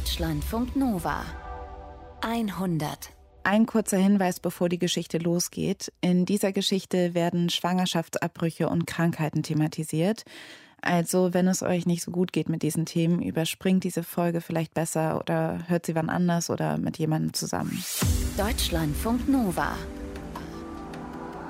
Deutschlandfunk 0.00 0.76
Nova 0.76 1.22
100 2.22 3.10
ein 3.42 3.66
kurzer 3.66 3.98
Hinweis, 3.98 4.40
bevor 4.40 4.70
die 4.70 4.78
Geschichte 4.78 5.18
losgeht. 5.18 5.92
In 6.00 6.24
dieser 6.24 6.52
Geschichte 6.52 7.12
werden 7.12 7.50
Schwangerschaftsabbrüche 7.50 8.70
und 8.70 8.86
Krankheiten 8.86 9.42
thematisiert. 9.42 10.24
Also, 10.80 11.34
wenn 11.34 11.46
es 11.48 11.62
euch 11.62 11.84
nicht 11.84 12.02
so 12.02 12.12
gut 12.12 12.32
geht 12.32 12.48
mit 12.48 12.62
diesen 12.62 12.86
Themen, 12.86 13.20
überspringt 13.20 13.84
diese 13.84 14.02
Folge 14.02 14.40
vielleicht 14.40 14.72
besser 14.72 15.18
oder 15.18 15.68
hört 15.68 15.84
sie 15.84 15.94
wann 15.94 16.08
anders 16.08 16.48
oder 16.48 16.78
mit 16.78 16.96
jemandem 16.98 17.34
zusammen. 17.34 17.84
Deutschlandfunk 18.38 19.28
Nova 19.28 19.76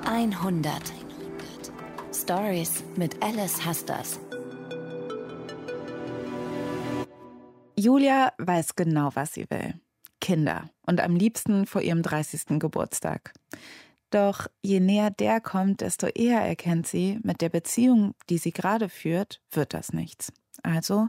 100 0.05 0.73
Stories 2.13 2.83
mit 2.97 3.23
Alice 3.23 3.65
Hasters. 3.65 4.19
Julia 7.81 8.31
weiß 8.37 8.75
genau, 8.75 9.09
was 9.15 9.33
sie 9.33 9.49
will. 9.49 9.73
Kinder 10.19 10.69
und 10.85 11.01
am 11.01 11.15
liebsten 11.15 11.65
vor 11.65 11.81
ihrem 11.81 12.03
30. 12.03 12.59
Geburtstag. 12.59 13.33
Doch 14.11 14.47
je 14.61 14.79
näher 14.79 15.09
der 15.09 15.41
kommt, 15.41 15.81
desto 15.81 16.05
eher 16.05 16.41
erkennt 16.41 16.85
sie, 16.85 17.19
mit 17.23 17.41
der 17.41 17.49
Beziehung, 17.49 18.13
die 18.29 18.37
sie 18.37 18.51
gerade 18.51 18.87
führt, 18.87 19.41
wird 19.49 19.73
das 19.73 19.93
nichts. 19.93 20.31
Also 20.61 21.07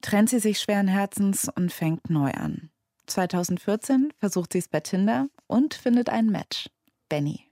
trennt 0.00 0.28
sie 0.28 0.40
sich 0.40 0.58
schweren 0.58 0.88
Herzens 0.88 1.48
und 1.54 1.72
fängt 1.72 2.10
neu 2.10 2.32
an. 2.32 2.70
2014 3.06 4.12
versucht 4.18 4.54
sie 4.54 4.58
es 4.58 4.68
bei 4.68 4.80
Tinder 4.80 5.28
und 5.46 5.74
findet 5.74 6.08
ein 6.08 6.26
Match. 6.26 6.68
Benny. 7.08 7.46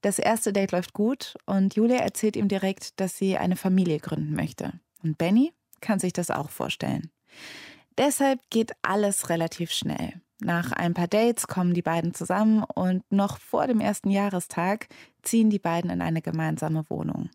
Das 0.00 0.18
erste 0.18 0.52
Date 0.52 0.72
läuft 0.72 0.92
gut 0.92 1.36
und 1.46 1.76
Julia 1.76 1.98
erzählt 1.98 2.34
ihm 2.34 2.48
direkt, 2.48 2.98
dass 2.98 3.16
sie 3.16 3.36
eine 3.36 3.54
Familie 3.54 4.00
gründen 4.00 4.34
möchte. 4.34 4.72
Und 5.04 5.18
Benny 5.18 5.52
kann 5.80 6.00
sich 6.00 6.12
das 6.12 6.32
auch 6.32 6.50
vorstellen. 6.50 7.12
Deshalb 7.98 8.40
geht 8.50 8.72
alles 8.82 9.28
relativ 9.28 9.70
schnell. 9.72 10.20
Nach 10.42 10.72
ein 10.72 10.94
paar 10.94 11.08
Dates 11.08 11.46
kommen 11.46 11.74
die 11.74 11.82
beiden 11.82 12.14
zusammen 12.14 12.64
und 12.74 13.02
noch 13.10 13.38
vor 13.38 13.66
dem 13.66 13.80
ersten 13.80 14.10
Jahrestag 14.10 14.88
ziehen 15.22 15.50
die 15.50 15.58
beiden 15.58 15.90
in 15.90 16.00
eine 16.00 16.22
gemeinsame 16.22 16.84
Wohnung. 16.88 17.28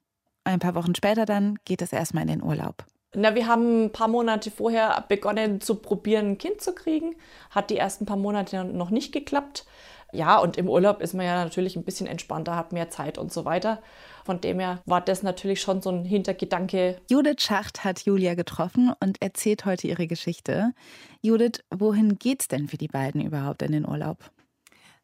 Ein 0.43 0.59
paar 0.59 0.75
Wochen 0.75 0.95
später 0.95 1.25
dann 1.25 1.57
geht 1.65 1.81
es 1.81 1.93
erstmal 1.93 2.23
in 2.23 2.29
den 2.29 2.43
Urlaub. 2.43 2.85
Na, 3.13 3.33
wir 3.33 3.47
haben 3.47 3.85
ein 3.85 3.91
paar 3.91 4.07
Monate 4.07 4.51
vorher 4.51 5.05
begonnen 5.07 5.61
zu 5.61 5.75
probieren, 5.75 6.31
ein 6.31 6.37
Kind 6.37 6.61
zu 6.61 6.73
kriegen. 6.73 7.15
Hat 7.49 7.69
die 7.69 7.77
ersten 7.77 8.05
paar 8.05 8.17
Monate 8.17 8.65
noch 8.65 8.89
nicht 8.89 9.13
geklappt. 9.13 9.65
Ja, 10.11 10.37
und 10.37 10.57
im 10.57 10.69
Urlaub 10.69 11.01
ist 11.01 11.13
man 11.13 11.25
ja 11.25 11.43
natürlich 11.43 11.75
ein 11.75 11.83
bisschen 11.83 12.07
entspannter, 12.07 12.55
hat 12.55 12.73
mehr 12.73 12.89
Zeit 12.89 13.17
und 13.17 13.31
so 13.31 13.45
weiter. 13.45 13.81
Von 14.25 14.41
dem 14.41 14.59
her 14.59 14.81
war 14.85 15.01
das 15.01 15.21
natürlich 15.21 15.61
schon 15.61 15.83
so 15.83 15.91
ein 15.91 16.03
Hintergedanke. 16.03 16.97
Judith 17.11 17.43
Schacht 17.43 17.83
hat 17.83 18.01
Julia 18.01 18.33
getroffen 18.33 18.91
und 18.99 19.21
erzählt 19.21 19.65
heute 19.65 19.87
ihre 19.87 20.07
Geschichte. 20.07 20.73
Judith, 21.21 21.63
wohin 21.69 22.17
geht's 22.17 22.47
denn 22.47 22.67
für 22.67 22.77
die 22.77 22.87
beiden 22.87 23.21
überhaupt 23.21 23.61
in 23.61 23.71
den 23.71 23.87
Urlaub? 23.87 24.17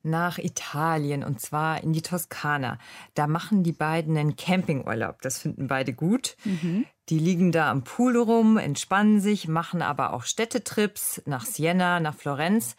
nach 0.03 0.39
Italien 0.39 1.23
und 1.23 1.39
zwar 1.39 1.83
in 1.83 1.93
die 1.93 2.01
Toskana. 2.01 2.79
Da 3.13 3.27
machen 3.27 3.61
die 3.61 3.71
beiden 3.71 4.17
einen 4.17 4.35
Campingurlaub. 4.35 5.21
Das 5.21 5.37
finden 5.37 5.67
beide 5.67 5.93
gut. 5.93 6.37
Mhm. 6.43 6.87
Die 7.09 7.19
liegen 7.19 7.51
da 7.51 7.69
am 7.69 7.83
Pool 7.83 8.17
rum, 8.17 8.57
entspannen 8.57 9.21
sich, 9.21 9.47
machen 9.47 9.83
aber 9.83 10.13
auch 10.13 10.23
Städtetrips 10.23 11.21
nach 11.27 11.45
Siena, 11.45 11.99
nach 11.99 12.15
Florenz 12.15 12.75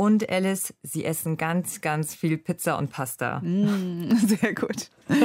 und 0.00 0.30
Alice, 0.30 0.72
sie 0.82 1.04
essen 1.04 1.36
ganz, 1.36 1.82
ganz 1.82 2.14
viel 2.14 2.38
Pizza 2.38 2.78
und 2.78 2.90
Pasta. 2.90 3.40
Mm, 3.40 4.10
sehr 4.26 4.54
gut. 4.54 4.88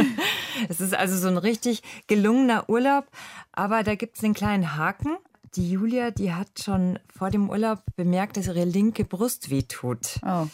es 0.70 0.82
ist 0.82 0.94
also 0.94 1.18
so 1.18 1.28
ein 1.28 1.38
richtig 1.38 1.82
gelungener 2.08 2.70
Urlaub, 2.70 3.06
aber 3.52 3.84
da 3.84 3.96
gibt 3.96 4.18
es 4.18 4.24
einen 4.24 4.34
kleinen 4.34 4.76
Haken. 4.76 5.18
Die 5.56 5.72
Julia, 5.72 6.12
die 6.12 6.34
hat 6.34 6.60
schon 6.64 7.00
vor 7.16 7.30
dem 7.30 7.50
Urlaub 7.50 7.82
bemerkt, 7.96 8.38
dass 8.38 8.48
ihre 8.48 8.66
linke 8.66 9.06
Brust 9.06 9.50
wehtut. 9.50 10.20
Oh, 10.26 10.48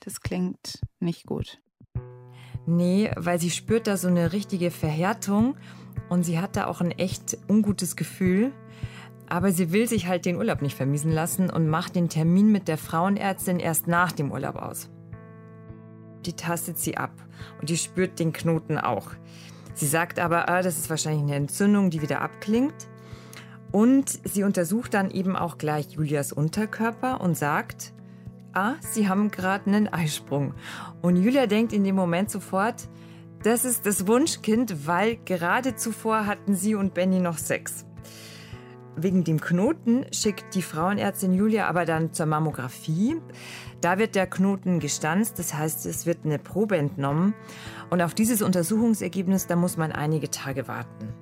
das 0.00 0.20
klingt 0.20 0.80
nicht 0.98 1.26
gut. 1.26 1.60
Nee, 2.66 3.10
weil 3.16 3.40
sie 3.40 3.50
spürt 3.50 3.86
da 3.86 3.96
so 3.96 4.08
eine 4.08 4.32
richtige 4.32 4.70
Verhärtung 4.70 5.56
und 6.08 6.24
sie 6.24 6.38
hat 6.38 6.56
da 6.56 6.66
auch 6.66 6.80
ein 6.80 6.90
echt 6.90 7.38
ungutes 7.48 7.96
Gefühl. 7.96 8.52
Aber 9.28 9.52
sie 9.52 9.70
will 9.72 9.88
sich 9.88 10.08
halt 10.08 10.24
den 10.24 10.36
Urlaub 10.36 10.60
nicht 10.60 10.76
vermiesen 10.76 11.12
lassen 11.12 11.50
und 11.50 11.68
macht 11.68 11.94
den 11.94 12.08
Termin 12.08 12.50
mit 12.50 12.66
der 12.66 12.78
Frauenärztin 12.78 13.60
erst 13.60 13.86
nach 13.86 14.10
dem 14.10 14.32
Urlaub 14.32 14.56
aus. 14.56 14.90
Die 16.26 16.34
tastet 16.34 16.78
sie 16.78 16.96
ab 16.96 17.12
und 17.60 17.70
die 17.70 17.76
spürt 17.76 18.18
den 18.18 18.32
Knoten 18.32 18.78
auch. 18.78 19.12
Sie 19.74 19.86
sagt 19.86 20.18
aber, 20.18 20.48
ah, 20.48 20.62
das 20.62 20.78
ist 20.78 20.90
wahrscheinlich 20.90 21.22
eine 21.22 21.36
Entzündung, 21.36 21.90
die 21.90 22.02
wieder 22.02 22.20
abklingt. 22.20 22.88
Und 23.72 24.20
sie 24.24 24.42
untersucht 24.42 24.94
dann 24.94 25.10
eben 25.10 25.36
auch 25.36 25.56
gleich 25.56 25.92
Julias 25.92 26.32
Unterkörper 26.32 27.20
und 27.20 27.36
sagt, 27.36 27.92
ah, 28.52 28.74
sie 28.80 29.08
haben 29.08 29.30
gerade 29.30 29.66
einen 29.66 29.88
Eisprung. 29.88 30.54
Und 31.02 31.16
Julia 31.16 31.46
denkt 31.46 31.72
in 31.72 31.84
dem 31.84 31.94
Moment 31.94 32.30
sofort, 32.30 32.88
das 33.42 33.64
ist 33.64 33.86
das 33.86 34.06
Wunschkind, 34.06 34.86
weil 34.86 35.16
gerade 35.16 35.76
zuvor 35.76 36.26
hatten 36.26 36.54
sie 36.54 36.74
und 36.74 36.92
Benny 36.92 37.20
noch 37.20 37.38
Sex. 37.38 37.86
Wegen 38.96 39.24
dem 39.24 39.40
Knoten 39.40 40.04
schickt 40.12 40.54
die 40.54 40.62
Frauenärztin 40.62 41.32
Julia 41.32 41.68
aber 41.68 41.86
dann 41.86 42.12
zur 42.12 42.26
Mammographie. 42.26 43.16
Da 43.80 43.98
wird 43.98 44.14
der 44.14 44.26
Knoten 44.26 44.78
gestanzt, 44.78 45.38
das 45.38 45.54
heißt, 45.54 45.86
es 45.86 46.04
wird 46.04 46.24
eine 46.24 46.38
Probe 46.38 46.76
entnommen. 46.76 47.34
Und 47.88 48.02
auf 48.02 48.14
dieses 48.14 48.42
Untersuchungsergebnis, 48.42 49.46
da 49.46 49.56
muss 49.56 49.76
man 49.76 49.92
einige 49.92 50.30
Tage 50.30 50.68
warten. 50.68 51.14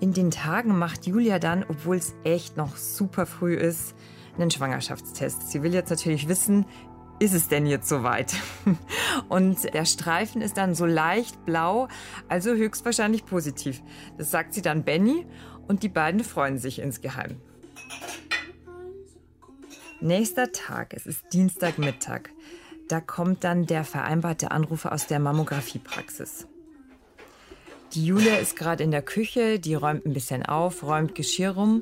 In 0.00 0.12
den 0.12 0.30
Tagen 0.30 0.78
macht 0.78 1.06
Julia 1.06 1.38
dann, 1.38 1.64
obwohl 1.68 1.96
es 1.96 2.14
echt 2.24 2.56
noch 2.56 2.76
super 2.76 3.26
früh 3.26 3.54
ist, 3.54 3.94
einen 4.38 4.50
Schwangerschaftstest. 4.50 5.50
Sie 5.50 5.62
will 5.62 5.72
jetzt 5.74 5.90
natürlich 5.90 6.28
wissen, 6.28 6.66
ist 7.18 7.34
es 7.34 7.48
denn 7.48 7.66
jetzt 7.66 7.88
soweit? 7.88 8.34
Und 9.28 9.72
der 9.72 9.86
Streifen 9.86 10.42
ist 10.42 10.58
dann 10.58 10.74
so 10.74 10.84
leicht 10.84 11.46
blau, 11.46 11.88
also 12.28 12.50
höchstwahrscheinlich 12.50 13.24
positiv. 13.24 13.82
Das 14.18 14.30
sagt 14.30 14.52
sie 14.52 14.62
dann 14.62 14.84
Benny 14.84 15.26
und 15.66 15.82
die 15.82 15.88
beiden 15.88 16.22
freuen 16.22 16.58
sich 16.58 16.78
insgeheim. 16.78 17.40
Nächster 20.00 20.52
Tag, 20.52 20.92
es 20.92 21.06
ist 21.06 21.24
Dienstagmittag. 21.32 22.28
Da 22.86 23.00
kommt 23.00 23.44
dann 23.44 23.64
der 23.64 23.82
vereinbarte 23.82 24.50
Anruf 24.50 24.84
aus 24.84 25.06
der 25.06 25.18
Mammografiepraxis. 25.20 26.46
Die 27.94 28.04
Julia 28.04 28.36
ist 28.36 28.56
gerade 28.56 28.84
in 28.84 28.90
der 28.90 29.00
Küche, 29.00 29.58
die 29.58 29.74
räumt 29.74 30.04
ein 30.04 30.12
bisschen 30.12 30.44
auf, 30.44 30.82
räumt 30.82 31.14
Geschirr 31.14 31.52
rum 31.52 31.80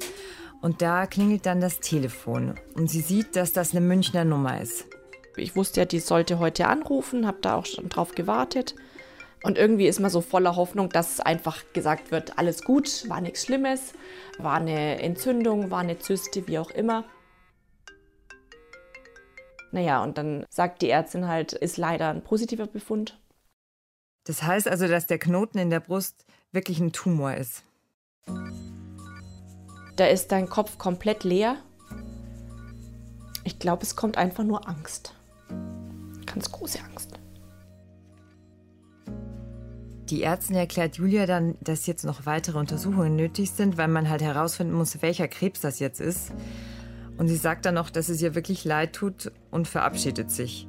und 0.63 0.81
da 0.81 1.07
klingelt 1.07 1.45
dann 1.45 1.61
das 1.61 1.81
Telefon 1.81 2.55
und 2.75 2.89
sie 2.89 3.01
sieht, 3.01 3.35
dass 3.35 3.53
das 3.53 3.73
eine 3.73 3.81
Münchner 3.81 4.25
Nummer 4.25 4.61
ist. 4.61 4.87
Ich 5.37 5.57
wusste 5.57 5.81
ja, 5.81 5.85
die 5.85 5.99
sollte 5.99 6.39
heute 6.39 6.69
anrufen, 6.69 7.27
habe 7.27 7.39
da 7.41 7.57
auch 7.57 7.67
schon 7.67 7.89
drauf 7.89 8.15
gewartet. 8.15 8.77
Und 9.43 9.59
irgendwie 9.59 9.89
ist 9.89 9.99
man 9.99 10.11
so 10.11 10.21
voller 10.21 10.55
Hoffnung, 10.55 10.89
dass 10.89 11.19
einfach 11.19 11.65
gesagt 11.73 12.13
wird, 12.13 12.39
alles 12.39 12.63
gut, 12.63 13.09
war 13.09 13.21
nichts 13.21 13.45
Schlimmes, 13.45 13.93
war 14.39 14.55
eine 14.55 15.03
Entzündung, 15.03 15.73
war 15.73 15.81
eine 15.81 15.99
Zyste, 15.99 16.47
wie 16.47 16.61
auch 16.61 16.71
immer. 16.71 17.05
Naja, 19.75 20.05
und 20.05 20.19
dann 20.19 20.47
sagt 20.51 20.83
die 20.83 20.91
Ärztin 20.91 21.27
halt, 21.27 21.53
ist 21.53 21.79
leider 21.79 22.09
ein 22.09 22.23
positiver 22.23 22.69
Befund. 22.69 23.19
Das 24.23 24.45
heißt 24.45 24.69
also, 24.69 24.87
dass 24.87 25.09
der 25.09 25.19
Knoten 25.19 25.59
in 25.59 25.69
der 25.69 25.81
Brust 25.81 26.25
wirklich 26.53 26.79
ein 26.79 26.93
Tumor 26.93 27.35
ist. 27.35 27.65
Da 29.97 30.07
ist 30.07 30.31
dein 30.31 30.49
Kopf 30.49 30.79
komplett 30.79 31.25
leer. 31.25 31.57
Ich 33.43 33.59
glaube, 33.59 33.83
es 33.83 33.97
kommt 33.97 34.17
einfach 34.17 34.45
nur 34.45 34.69
Angst. 34.69 35.13
Ganz 36.25 36.53
große 36.53 36.79
Angst. 36.79 37.11
Die 40.09 40.23
Ärztin 40.23 40.55
erklärt 40.55 40.99
Julia 40.99 41.27
dann, 41.27 41.57
dass 41.61 41.87
jetzt 41.87 42.05
noch 42.05 42.27
weitere 42.27 42.59
Untersuchungen 42.59 43.17
nötig 43.17 43.51
sind, 43.51 43.77
weil 43.77 43.89
man 43.89 44.09
halt 44.09 44.23
herausfinden 44.23 44.75
muss, 44.75 45.03
welcher 45.03 45.27
Krebs 45.27 45.63
das 45.63 45.81
jetzt 45.81 46.01
ist. 46.01 46.31
Und 47.17 47.29
sie 47.29 47.37
sagt 47.37 47.65
dann 47.67 47.75
noch, 47.75 47.91
dass 47.91 48.09
es 48.09 48.21
ihr 48.23 48.35
wirklich 48.35 48.65
leid 48.65 48.93
tut 48.93 49.31
und 49.51 49.69
verabschiedet 49.69 50.31
sich. 50.31 50.67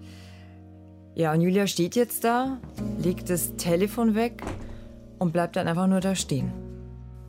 Ja, 1.16 1.34
und 1.34 1.42
Julia 1.42 1.66
steht 1.66 1.96
jetzt 1.96 2.24
da, 2.24 2.60
legt 3.02 3.30
das 3.30 3.56
Telefon 3.56 4.16
weg 4.16 4.44
und 5.18 5.32
bleibt 5.32 5.56
dann 5.56 5.68
einfach 5.68 5.88
nur 5.88 6.02
da 6.02 6.14
stehen. 6.14 6.52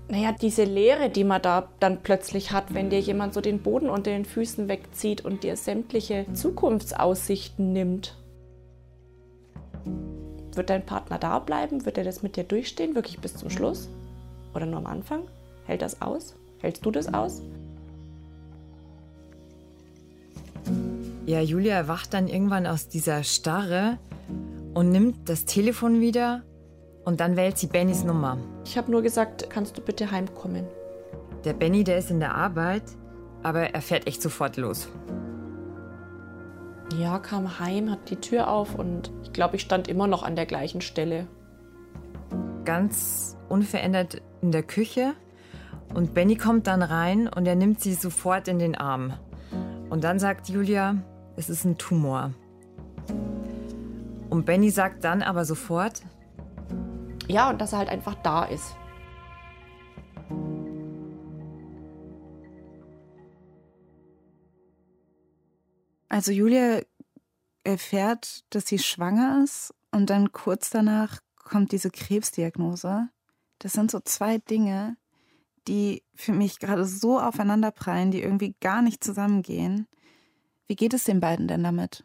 Naja, 0.08 0.32
diese 0.32 0.64
Leere, 0.64 1.10
die 1.10 1.24
man 1.24 1.42
da 1.42 1.68
dann 1.80 2.02
plötzlich 2.02 2.52
hat, 2.52 2.74
wenn 2.74 2.90
dir 2.90 3.00
jemand 3.00 3.34
so 3.34 3.40
den 3.40 3.60
Boden 3.60 3.88
unter 3.88 4.10
den 4.10 4.24
Füßen 4.24 4.68
wegzieht 4.68 5.24
und 5.24 5.42
dir 5.42 5.56
sämtliche 5.56 6.26
Zukunftsaussichten 6.32 7.72
nimmt. 7.72 8.16
Wird 10.54 10.70
dein 10.70 10.86
Partner 10.86 11.18
da 11.18 11.38
bleiben? 11.38 11.84
Wird 11.84 11.98
er 11.98 12.04
das 12.04 12.22
mit 12.22 12.36
dir 12.36 12.44
durchstehen, 12.44 12.94
wirklich 12.94 13.20
bis 13.20 13.36
zum 13.36 13.50
Schluss? 13.50 13.88
Oder 14.54 14.66
nur 14.66 14.78
am 14.78 14.86
Anfang? 14.86 15.22
Hält 15.66 15.82
das 15.82 16.00
aus? 16.00 16.36
Hältst 16.60 16.86
du 16.86 16.90
das 16.90 17.12
aus? 17.12 17.42
Ja, 21.26 21.40
Julia 21.40 21.74
erwacht 21.74 22.14
dann 22.14 22.28
irgendwann 22.28 22.68
aus 22.68 22.86
dieser 22.86 23.24
Starre 23.24 23.98
und 24.74 24.90
nimmt 24.90 25.28
das 25.28 25.44
Telefon 25.44 26.00
wieder 26.00 26.44
und 27.04 27.18
dann 27.18 27.34
wählt 27.34 27.58
sie 27.58 27.66
Bennys 27.66 28.04
Nummer. 28.04 28.38
Ich 28.64 28.78
habe 28.78 28.92
nur 28.92 29.02
gesagt, 29.02 29.50
kannst 29.50 29.76
du 29.76 29.82
bitte 29.82 30.12
heimkommen? 30.12 30.68
Der 31.44 31.52
Benny, 31.52 31.82
der 31.82 31.98
ist 31.98 32.12
in 32.12 32.20
der 32.20 32.36
Arbeit, 32.36 32.84
aber 33.42 33.74
er 33.74 33.82
fährt 33.82 34.06
echt 34.06 34.22
sofort 34.22 34.56
los. 34.56 34.88
Ja, 36.96 37.18
kam 37.18 37.58
heim, 37.58 37.90
hat 37.90 38.08
die 38.08 38.16
Tür 38.16 38.48
auf 38.48 38.76
und 38.76 39.10
ich 39.24 39.32
glaube, 39.32 39.56
ich 39.56 39.62
stand 39.62 39.88
immer 39.88 40.06
noch 40.06 40.22
an 40.22 40.36
der 40.36 40.46
gleichen 40.46 40.80
Stelle. 40.80 41.26
Ganz 42.64 43.36
unverändert 43.48 44.22
in 44.42 44.52
der 44.52 44.62
Küche 44.62 45.14
und 45.92 46.14
Benny 46.14 46.36
kommt 46.36 46.68
dann 46.68 46.82
rein 46.82 47.26
und 47.26 47.48
er 47.48 47.56
nimmt 47.56 47.80
sie 47.80 47.94
sofort 47.94 48.46
in 48.46 48.60
den 48.60 48.76
Arm. 48.76 49.14
Und 49.90 50.04
dann 50.04 50.20
sagt 50.20 50.48
Julia, 50.48 50.96
es 51.36 51.50
ist 51.50 51.64
ein 51.64 51.78
Tumor. 51.78 52.32
Und 54.30 54.46
Benny 54.46 54.70
sagt 54.70 55.04
dann 55.04 55.22
aber 55.22 55.44
sofort, 55.44 56.02
Ja, 57.28 57.50
und 57.50 57.60
dass 57.60 57.72
er 57.72 57.78
halt 57.78 57.88
einfach 57.88 58.14
da 58.22 58.44
ist. 58.44 58.76
Also 66.08 66.32
Julia 66.32 66.80
erfährt, 67.64 68.44
dass 68.50 68.66
sie 68.66 68.78
schwanger 68.78 69.42
ist 69.44 69.74
und 69.90 70.08
dann 70.08 70.32
kurz 70.32 70.70
danach 70.70 71.18
kommt 71.36 71.72
diese 71.72 71.90
Krebsdiagnose. 71.90 73.08
Das 73.58 73.72
sind 73.72 73.90
so 73.90 74.00
zwei 74.00 74.38
Dinge, 74.38 74.96
die 75.68 76.02
für 76.14 76.32
mich 76.32 76.58
gerade 76.58 76.84
so 76.84 77.20
aufeinanderprallen, 77.20 78.12
die 78.12 78.22
irgendwie 78.22 78.54
gar 78.60 78.82
nicht 78.82 79.02
zusammengehen. 79.02 79.88
Wie 80.66 80.76
geht 80.76 80.94
es 80.94 81.04
den 81.04 81.20
beiden 81.20 81.48
denn 81.48 81.62
damit? 81.62 82.04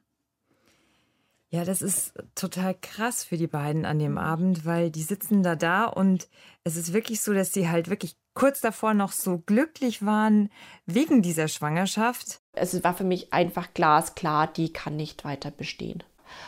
Ja, 1.54 1.66
das 1.66 1.82
ist 1.82 2.14
total 2.34 2.76
krass 2.80 3.26
für 3.26 3.36
die 3.36 3.48
beiden 3.48 3.86
an 3.86 4.00
dem 4.00 4.18
Abend, 4.18 4.66
weil 4.66 4.90
die 4.90 5.02
sitzen 5.02 5.44
da 5.44 5.58
da 5.58 5.86
und 5.86 6.30
es 6.64 6.78
ist 6.78 6.94
wirklich 6.94 7.20
so, 7.20 7.34
dass 7.34 7.52
sie 7.52 7.68
halt 7.68 7.90
wirklich 7.90 8.16
kurz 8.34 8.62
davor 8.62 8.94
noch 8.94 9.12
so 9.12 9.40
glücklich 9.40 10.06
waren 10.06 10.50
wegen 10.86 11.22
dieser 11.22 11.50
Schwangerschaft. 11.50 12.40
Es 12.54 12.82
war 12.86 12.94
für 12.94 13.04
mich 13.04 13.34
einfach 13.34 13.74
glasklar, 13.74 14.48
die 14.48 14.72
kann 14.72 14.96
nicht 14.96 15.26
weiter 15.26 15.52
bestehen. 15.52 16.04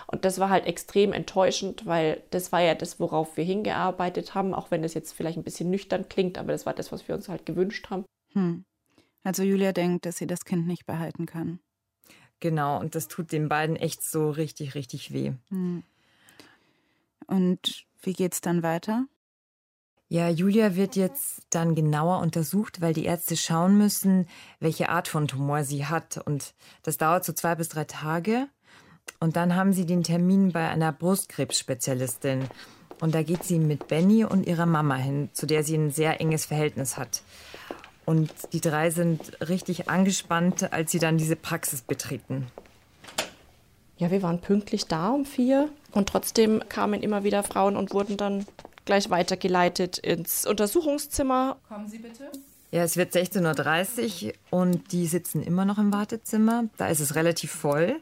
Und 0.07 0.23
das 0.23 0.39
war 0.39 0.49
halt 0.49 0.65
extrem 0.65 1.11
enttäuschend, 1.11 1.85
weil 1.85 2.23
das 2.29 2.53
war 2.53 2.61
ja 2.61 2.73
das, 2.73 3.01
worauf 3.01 3.35
wir 3.35 3.43
hingearbeitet 3.43 4.33
haben, 4.33 4.53
auch 4.53 4.71
wenn 4.71 4.83
das 4.83 4.93
jetzt 4.93 5.11
vielleicht 5.11 5.37
ein 5.37 5.43
bisschen 5.43 5.69
nüchtern 5.69 6.07
klingt, 6.07 6.37
aber 6.37 6.53
das 6.53 6.65
war 6.65 6.73
das, 6.73 6.93
was 6.93 7.05
wir 7.09 7.15
uns 7.15 7.27
halt 7.27 7.45
gewünscht 7.45 7.89
haben. 7.89 8.05
Hm. 8.31 8.63
Also 9.25 9.43
Julia 9.43 9.73
denkt, 9.73 10.05
dass 10.05 10.17
sie 10.17 10.27
das 10.27 10.45
Kind 10.45 10.65
nicht 10.65 10.85
behalten 10.85 11.25
kann. 11.25 11.59
Genau, 12.39 12.79
und 12.79 12.95
das 12.95 13.07
tut 13.07 13.31
den 13.31 13.49
beiden 13.49 13.75
echt 13.75 14.03
so 14.03 14.29
richtig, 14.29 14.75
richtig 14.75 15.13
weh. 15.13 15.33
Hm. 15.49 15.83
Und 17.27 17.85
wie 18.01 18.13
geht's 18.13 18.41
dann 18.41 18.63
weiter? 18.63 19.05
Ja, 20.09 20.29
Julia 20.29 20.75
wird 20.75 20.95
jetzt 20.95 21.41
dann 21.49 21.73
genauer 21.73 22.19
untersucht, 22.19 22.81
weil 22.81 22.93
die 22.93 23.05
Ärzte 23.05 23.35
schauen 23.35 23.77
müssen, 23.77 24.27
welche 24.59 24.89
Art 24.89 25.07
von 25.07 25.27
Tumor 25.27 25.63
sie 25.63 25.87
hat. 25.87 26.17
Und 26.17 26.53
das 26.83 26.97
dauert 26.97 27.25
so 27.25 27.33
zwei 27.33 27.55
bis 27.55 27.69
drei 27.69 27.85
Tage. 27.85 28.47
Und 29.19 29.35
dann 29.35 29.55
haben 29.55 29.73
sie 29.73 29.85
den 29.85 30.03
Termin 30.03 30.51
bei 30.51 30.69
einer 30.69 30.91
Brustkrebsspezialistin. 30.91 32.45
Und 33.01 33.15
da 33.15 33.23
geht 33.23 33.43
sie 33.43 33.57
mit 33.57 33.87
Benny 33.87 34.23
und 34.23 34.45
ihrer 34.45 34.65
Mama 34.65 34.95
hin, 34.95 35.29
zu 35.33 35.47
der 35.47 35.63
sie 35.63 35.75
ein 35.75 35.89
sehr 35.89 36.21
enges 36.21 36.45
Verhältnis 36.45 36.95
hat. 36.95 37.23
Und 38.05 38.31
die 38.51 38.61
drei 38.61 38.89
sind 38.89 39.37
richtig 39.47 39.89
angespannt, 39.89 40.73
als 40.73 40.91
sie 40.91 40.99
dann 40.99 41.17
diese 41.17 41.35
Praxis 41.35 41.81
betreten. 41.81 42.47
Ja, 43.97 44.11
wir 44.11 44.21
waren 44.21 44.41
pünktlich 44.41 44.87
da 44.87 45.09
um 45.09 45.25
vier 45.25 45.69
und 45.91 46.09
trotzdem 46.09 46.61
kamen 46.67 47.01
immer 47.01 47.23
wieder 47.23 47.43
Frauen 47.43 47.77
und 47.77 47.93
wurden 47.93 48.17
dann 48.17 48.45
gleich 48.85 49.09
weitergeleitet 49.09 49.97
ins 49.99 50.45
Untersuchungszimmer. 50.45 51.57
Kommen 51.69 51.87
Sie 51.87 51.99
bitte. 51.99 52.29
Ja, 52.71 52.83
es 52.83 52.97
wird 52.97 53.13
16.30 53.13 54.25
Uhr 54.25 54.33
und 54.49 54.91
die 54.91 55.05
sitzen 55.05 55.43
immer 55.43 55.63
noch 55.63 55.77
im 55.77 55.93
Wartezimmer. 55.93 56.65
Da 56.77 56.87
ist 56.87 56.99
es 56.99 57.15
relativ 57.15 57.51
voll. 57.51 57.99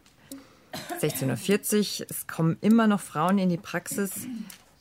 16.40 1.01 2.01
Uhr, 2.01 2.07
es 2.09 2.25
kommen 2.25 2.57
immer 2.61 2.87
noch 2.87 3.01
Frauen 3.01 3.37
in 3.37 3.49
die 3.49 3.57
Praxis. 3.57 4.11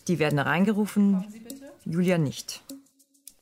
Die 0.07 0.19
werden 0.21 0.39
reingerufen. 0.39 1.25
Julia 1.85 2.19
nicht. 2.19 2.63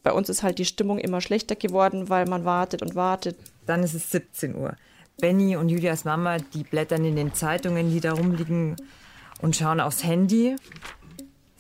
Bei 0.09 0.15
uns 0.15 0.31
ist 0.31 0.43
halt 0.43 0.59
die 0.59 0.65
Stimmung 0.65 0.97
immer 0.99 1.21
schlechter 1.21 1.55
geworden, 1.55 2.09
weil 2.09 2.25
man 2.25 2.47
wartet 2.47 2.81
und 2.81 2.95
wartet. 2.95 3.37
Dann 3.67 3.83
ist 3.83 3.93
es 3.93 4.11
17 4.11 4.55
Uhr. 4.55 4.75
Benny 5.21 5.55
und 5.55 5.69
Julias 5.69 6.07
Mama, 6.07 6.39
die 6.39 6.63
blättern 6.63 7.05
in 7.05 7.15
den 7.15 7.35
Zeitungen, 7.35 7.91
die 7.91 8.01
da 8.01 8.15
rumliegen 8.15 8.77
und 9.43 9.55
schauen 9.55 9.81
aufs 9.81 10.05
Handy. 10.05 10.57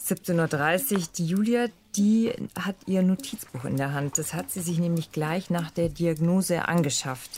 17.30 0.03 0.95
Uhr, 0.95 1.03
die 1.19 1.27
Julia, 1.27 1.67
die 1.95 2.33
hat 2.59 2.77
ihr 2.87 3.03
Notizbuch 3.03 3.67
in 3.67 3.77
der 3.77 3.93
Hand. 3.93 4.17
Das 4.17 4.33
hat 4.33 4.50
sie 4.50 4.62
sich 4.62 4.79
nämlich 4.79 5.12
gleich 5.12 5.50
nach 5.50 5.71
der 5.71 5.91
Diagnose 5.91 6.67
angeschafft. 6.67 7.33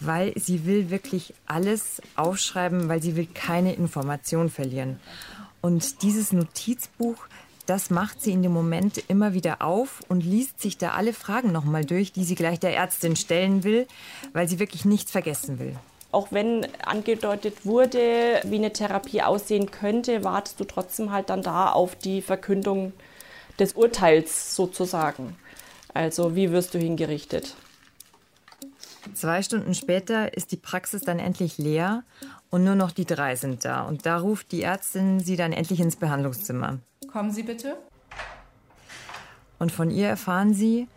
Weil 0.00 0.32
sie 0.36 0.66
will 0.66 0.90
wirklich 0.90 1.32
alles 1.46 2.02
aufschreiben, 2.16 2.88
weil 2.88 3.00
sie 3.00 3.14
will 3.14 3.28
keine 3.32 3.74
Information 3.74 4.50
verlieren. 4.50 4.98
Und 5.60 6.02
dieses 6.02 6.32
Notizbuch, 6.32 7.28
das 7.66 7.90
macht 7.90 8.20
sie 8.20 8.32
in 8.32 8.42
dem 8.42 8.52
Moment 8.52 9.02
immer 9.08 9.32
wieder 9.32 9.62
auf 9.62 10.02
und 10.08 10.24
liest 10.24 10.60
sich 10.60 10.76
da 10.76 10.90
alle 10.90 11.12
Fragen 11.12 11.52
nochmal 11.52 11.84
durch, 11.84 12.12
die 12.12 12.24
sie 12.24 12.34
gleich 12.34 12.60
der 12.60 12.76
Ärztin 12.76 13.16
stellen 13.16 13.64
will, 13.64 13.86
weil 14.32 14.48
sie 14.48 14.58
wirklich 14.58 14.84
nichts 14.84 15.10
vergessen 15.10 15.58
will. 15.58 15.74
Auch 16.12 16.28
wenn 16.30 16.66
angedeutet 16.84 17.64
wurde, 17.64 18.40
wie 18.44 18.56
eine 18.56 18.72
Therapie 18.72 19.22
aussehen 19.22 19.70
könnte, 19.70 20.22
wartest 20.22 20.60
du 20.60 20.64
trotzdem 20.64 21.10
halt 21.10 21.30
dann 21.30 21.42
da 21.42 21.72
auf 21.72 21.96
die 21.96 22.22
Verkündung 22.22 22.92
des 23.58 23.72
Urteils 23.72 24.54
sozusagen. 24.54 25.36
Also 25.92 26.36
wie 26.36 26.50
wirst 26.50 26.74
du 26.74 26.78
hingerichtet? 26.78 27.56
Zwei 29.12 29.42
Stunden 29.42 29.74
später 29.74 30.34
ist 30.34 30.52
die 30.52 30.56
Praxis 30.56 31.02
dann 31.02 31.18
endlich 31.18 31.58
leer 31.58 32.04
und 32.50 32.64
nur 32.64 32.74
noch 32.74 32.90
die 32.90 33.04
drei 33.04 33.36
sind 33.36 33.64
da. 33.64 33.82
Und 33.82 34.06
da 34.06 34.18
ruft 34.18 34.52
die 34.52 34.62
Ärztin 34.62 35.20
sie 35.20 35.36
dann 35.36 35.52
endlich 35.52 35.80
ins 35.80 35.96
Behandlungszimmer. 35.96 36.78
Kommen 37.14 37.30
Sie 37.30 37.44
bitte. 37.44 37.76
Und 39.60 39.70
von 39.70 39.88
ihr 39.88 40.08
erfahren 40.08 40.52
sie, 40.52 40.88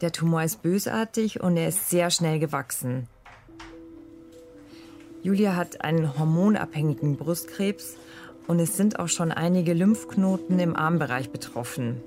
der 0.00 0.12
Tumor 0.12 0.42
ist 0.42 0.62
bösartig 0.62 1.42
und 1.42 1.58
er 1.58 1.68
ist 1.68 1.90
sehr 1.90 2.08
schnell 2.08 2.38
gewachsen. 2.38 3.06
Julia 5.22 5.56
hat 5.56 5.82
einen 5.82 6.18
hormonabhängigen 6.18 7.18
Brustkrebs 7.18 7.98
und 8.46 8.60
es 8.60 8.78
sind 8.78 8.98
auch 8.98 9.08
schon 9.08 9.30
einige 9.30 9.74
Lymphknoten 9.74 10.58
im 10.58 10.74
Armbereich 10.74 11.28
betroffen. 11.28 12.00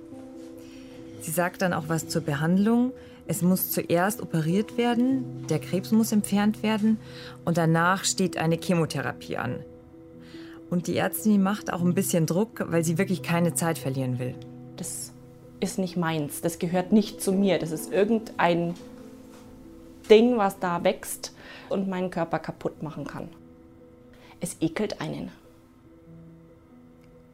Sie 1.21 1.29
sagt 1.29 1.61
dann 1.61 1.73
auch 1.73 1.87
was 1.87 2.07
zur 2.07 2.23
Behandlung. 2.23 2.93
Es 3.27 3.43
muss 3.43 3.69
zuerst 3.69 4.23
operiert 4.23 4.75
werden, 4.75 5.45
der 5.49 5.59
Krebs 5.59 5.91
muss 5.91 6.11
entfernt 6.11 6.63
werden 6.63 6.97
und 7.45 7.57
danach 7.57 8.05
steht 8.05 8.37
eine 8.37 8.57
Chemotherapie 8.57 9.37
an. 9.37 9.63
Und 10.71 10.87
die 10.87 10.95
Ärztin 10.95 11.43
macht 11.43 11.71
auch 11.71 11.81
ein 11.81 11.93
bisschen 11.93 12.25
Druck, 12.25 12.63
weil 12.69 12.83
sie 12.83 12.97
wirklich 12.97 13.21
keine 13.21 13.53
Zeit 13.53 13.77
verlieren 13.77 14.19
will. 14.19 14.35
Das 14.77 15.11
ist 15.59 15.77
nicht 15.77 15.97
meins, 15.97 16.39
das 16.39 16.59
gehört 16.59 16.93
nicht 16.93 17.21
zu 17.21 17.33
mir. 17.33 17.59
Das 17.59 17.71
ist 17.71 17.91
irgendein 17.91 18.73
Ding, 20.09 20.37
was 20.37 20.59
da 20.59 20.83
wächst 20.85 21.35
und 21.67 21.89
meinen 21.89 22.09
Körper 22.09 22.39
kaputt 22.39 22.81
machen 22.81 23.05
kann. 23.05 23.27
Es 24.39 24.55
ekelt 24.61 25.01
einen. 25.01 25.29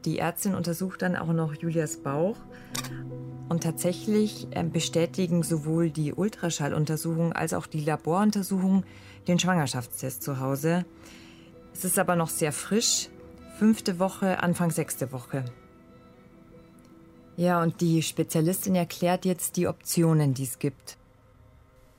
Die 0.04 0.18
Ärztin 0.18 0.56
untersucht 0.56 1.04
dann 1.04 1.16
auch 1.16 1.32
noch 1.32 1.54
Julias 1.54 1.98
Bauch 1.98 2.38
und 3.50 3.62
tatsächlich 3.62 4.48
äh, 4.52 4.64
bestätigen 4.64 5.44
sowohl 5.44 5.92
die 5.92 6.12
Ultraschalluntersuchung 6.12 7.34
als 7.34 7.54
auch 7.54 7.68
die 7.68 7.82
Laboruntersuchung 7.82 8.84
den 9.28 9.38
Schwangerschaftstest 9.38 10.24
zu 10.24 10.40
Hause. 10.40 10.86
Es 11.74 11.86
ist 11.86 12.00
aber 12.00 12.16
noch 12.16 12.30
sehr 12.30 12.52
frisch, 12.52 13.10
fünfte 13.58 13.98
Woche, 13.98 14.44
Anfang 14.44 14.70
sechste 14.70 15.12
Woche. 15.12 15.44
Ja, 17.38 17.62
und 17.62 17.82
die 17.82 18.04
Spezialistin 18.04 18.76
erklärt 18.76 19.26
jetzt 19.26 19.58
die 19.58 19.68
Optionen, 19.68 20.34
die 20.34 20.44
es 20.44 20.60
gibt. 20.60 20.98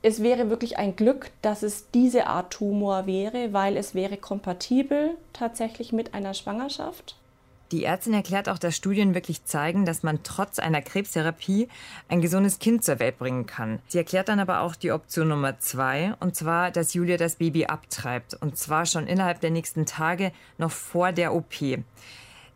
Es 0.01 0.23
wäre 0.23 0.51
wirklich 0.51 0.79
ein 0.79 0.95
Glück, 0.95 1.31
dass 1.43 1.65
es 1.65 1.91
diese 1.91 2.29
Art 2.29 2.53
Tumor 2.53 3.07
wäre, 3.07 3.53
weil 3.53 3.77
es 3.77 3.95
wäre 3.95 4.17
kompatibel 4.17 5.17
tatsächlich 5.33 5.93
mit 5.93 6.15
einer 6.15 6.35
Schwangerschaft. 6.35 7.17
Die 7.71 7.85
Ärztin 7.85 8.15
erklärt 8.15 8.49
auch, 8.49 8.59
dass 8.59 8.77
Studien 8.77 9.15
wirklich 9.15 9.45
zeigen, 9.45 9.85
dass 9.85 10.03
man 10.03 10.23
trotz 10.23 10.59
einer 10.59 10.81
Krebstherapie 10.81 11.69
ein 12.09 12.23
gesundes 12.23 12.59
Kind 12.59 12.83
zur 12.83 12.99
Welt 12.99 13.19
bringen 13.19 13.45
kann. 13.45 13.81
Sie 13.89 13.99
erklärt 13.99 14.31
dann 14.31 14.41
aber 14.41 14.61
auch 14.61 14.75
die 14.75 14.91
Option 14.91 15.29
Nummer 15.29 15.59
zwei, 15.61 16.15
und 16.21 16.35
zwar, 16.35 16.71
dass 16.71 16.95
Julia 16.95 17.19
das 17.19 17.37
Baby 17.37 17.67
abtreibt. 17.67 18.35
Und 18.35 18.57
zwar 18.57 18.87
schon 18.87 19.07
innerhalb 19.07 19.41
der 19.41 19.51
nächsten 19.51 19.85
Tage, 19.85 20.33
noch 20.57 20.71
vor 20.71 21.13
der 21.13 21.35
OP. 21.35 21.55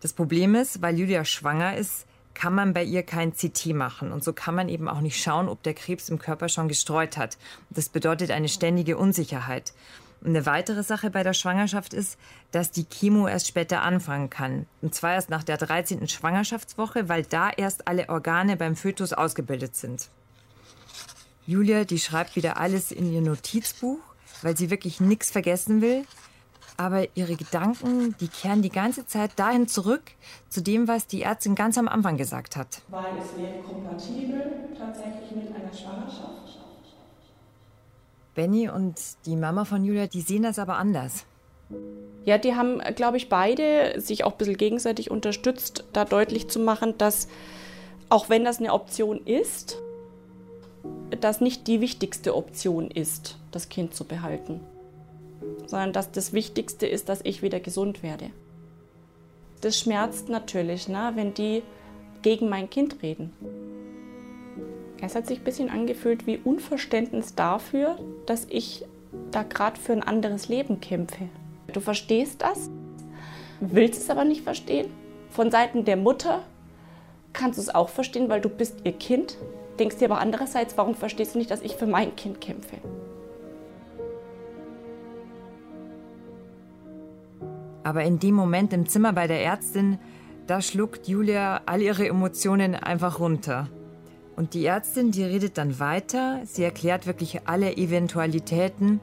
Das 0.00 0.14
Problem 0.14 0.54
ist, 0.54 0.80
weil 0.80 0.98
Julia 0.98 1.26
schwanger 1.26 1.76
ist, 1.76 2.06
kann 2.34 2.54
man 2.54 2.72
bei 2.72 2.82
ihr 2.82 3.02
kein 3.02 3.34
CT 3.34 3.66
machen. 3.74 4.12
Und 4.12 4.24
so 4.24 4.32
kann 4.32 4.54
man 4.54 4.70
eben 4.70 4.88
auch 4.88 5.00
nicht 5.00 5.22
schauen, 5.22 5.48
ob 5.48 5.62
der 5.62 5.74
Krebs 5.74 6.08
im 6.08 6.18
Körper 6.18 6.48
schon 6.48 6.68
gestreut 6.68 7.18
hat. 7.18 7.36
Das 7.68 7.90
bedeutet 7.90 8.30
eine 8.30 8.48
ständige 8.48 8.96
Unsicherheit. 8.96 9.74
Eine 10.24 10.46
weitere 10.46 10.84
Sache 10.84 11.10
bei 11.10 11.24
der 11.24 11.32
Schwangerschaft 11.32 11.94
ist, 11.94 12.16
dass 12.52 12.70
die 12.70 12.84
Chemo 12.84 13.26
erst 13.26 13.48
später 13.48 13.82
anfangen 13.82 14.30
kann. 14.30 14.66
Und 14.80 14.94
zwar 14.94 15.14
erst 15.14 15.30
nach 15.30 15.42
der 15.42 15.56
13. 15.56 16.06
Schwangerschaftswoche, 16.06 17.08
weil 17.08 17.24
da 17.24 17.50
erst 17.50 17.88
alle 17.88 18.08
Organe 18.08 18.56
beim 18.56 18.76
Fötus 18.76 19.12
ausgebildet 19.12 19.74
sind. 19.74 20.08
Julia, 21.44 21.84
die 21.84 21.98
schreibt 21.98 22.36
wieder 22.36 22.56
alles 22.58 22.92
in 22.92 23.12
ihr 23.12 23.20
Notizbuch, 23.20 23.98
weil 24.42 24.56
sie 24.56 24.70
wirklich 24.70 25.00
nichts 25.00 25.32
vergessen 25.32 25.80
will. 25.80 26.04
Aber 26.76 27.06
ihre 27.16 27.34
Gedanken, 27.34 28.14
die 28.20 28.28
kehren 28.28 28.62
die 28.62 28.70
ganze 28.70 29.06
Zeit 29.06 29.32
dahin 29.36 29.66
zurück, 29.66 30.12
zu 30.48 30.62
dem, 30.62 30.86
was 30.86 31.08
die 31.08 31.22
Ärztin 31.22 31.56
ganz 31.56 31.76
am 31.78 31.88
Anfang 31.88 32.16
gesagt 32.16 32.56
hat. 32.56 32.80
Weil 32.88 33.18
es 33.20 33.36
wäre 33.36 33.60
kompatibel 33.60 34.68
tatsächlich 34.78 35.32
mit 35.32 35.48
einer 35.48 35.72
Schwangerschaft. 35.72 36.61
Benny 38.34 38.68
und 38.68 38.94
die 39.26 39.36
Mama 39.36 39.64
von 39.64 39.84
Julia, 39.84 40.06
die 40.06 40.20
sehen 40.20 40.42
das 40.42 40.58
aber 40.58 40.76
anders. 40.76 41.24
Ja, 42.24 42.38
die 42.38 42.54
haben, 42.54 42.80
glaube 42.94 43.16
ich, 43.16 43.28
beide 43.28 44.00
sich 44.00 44.24
auch 44.24 44.32
ein 44.32 44.38
bisschen 44.38 44.56
gegenseitig 44.56 45.10
unterstützt, 45.10 45.84
da 45.92 46.04
deutlich 46.04 46.48
zu 46.48 46.60
machen, 46.60 46.94
dass 46.98 47.28
auch 48.08 48.28
wenn 48.28 48.44
das 48.44 48.58
eine 48.58 48.72
Option 48.72 49.26
ist, 49.26 49.78
das 51.20 51.40
nicht 51.40 51.66
die 51.66 51.80
wichtigste 51.80 52.36
Option 52.36 52.90
ist, 52.90 53.38
das 53.50 53.68
Kind 53.68 53.94
zu 53.94 54.04
behalten, 54.04 54.60
sondern 55.66 55.92
dass 55.92 56.12
das 56.12 56.32
Wichtigste 56.32 56.86
ist, 56.86 57.08
dass 57.08 57.20
ich 57.24 57.42
wieder 57.42 57.60
gesund 57.60 58.02
werde. 58.02 58.30
Das 59.60 59.78
schmerzt 59.78 60.28
natürlich, 60.28 60.88
ne, 60.88 61.12
wenn 61.14 61.34
die 61.34 61.62
gegen 62.22 62.48
mein 62.48 62.70
Kind 62.70 63.02
reden. 63.02 63.32
Es 65.04 65.16
hat 65.16 65.26
sich 65.26 65.40
ein 65.40 65.44
bisschen 65.44 65.68
angefühlt 65.68 66.28
wie 66.28 66.38
Unverständnis 66.38 67.34
dafür, 67.34 67.98
dass 68.24 68.46
ich 68.48 68.86
da 69.32 69.42
gerade 69.42 69.78
für 69.78 69.92
ein 69.92 70.02
anderes 70.04 70.48
Leben 70.48 70.80
kämpfe. 70.80 71.28
Du 71.72 71.80
verstehst 71.80 72.40
das, 72.40 72.70
willst 73.60 74.00
es 74.00 74.10
aber 74.10 74.24
nicht 74.24 74.42
verstehen. 74.42 74.86
Von 75.28 75.50
Seiten 75.50 75.84
der 75.84 75.96
Mutter 75.96 76.44
kannst 77.32 77.58
du 77.58 77.62
es 77.62 77.74
auch 77.74 77.88
verstehen, 77.88 78.28
weil 78.28 78.40
du 78.40 78.48
bist 78.48 78.76
ihr 78.84 78.92
Kind. 78.92 79.38
Denkst 79.80 79.96
dir 79.96 80.04
aber 80.04 80.20
andererseits, 80.20 80.78
warum 80.78 80.94
verstehst 80.94 81.34
du 81.34 81.38
nicht, 81.38 81.50
dass 81.50 81.62
ich 81.62 81.74
für 81.74 81.88
mein 81.88 82.14
Kind 82.14 82.40
kämpfe? 82.40 82.76
Aber 87.82 88.04
in 88.04 88.20
dem 88.20 88.36
Moment 88.36 88.72
im 88.72 88.86
Zimmer 88.86 89.12
bei 89.12 89.26
der 89.26 89.42
Ärztin, 89.42 89.98
da 90.46 90.62
schluckt 90.62 91.08
Julia 91.08 91.62
all 91.66 91.82
ihre 91.82 92.06
Emotionen 92.06 92.76
einfach 92.76 93.18
runter. 93.18 93.68
Und 94.42 94.54
die 94.54 94.66
Ärztin, 94.66 95.12
die 95.12 95.22
redet 95.22 95.56
dann 95.56 95.78
weiter. 95.78 96.40
Sie 96.46 96.64
erklärt 96.64 97.06
wirklich 97.06 97.46
alle 97.46 97.76
Eventualitäten. 97.76 98.98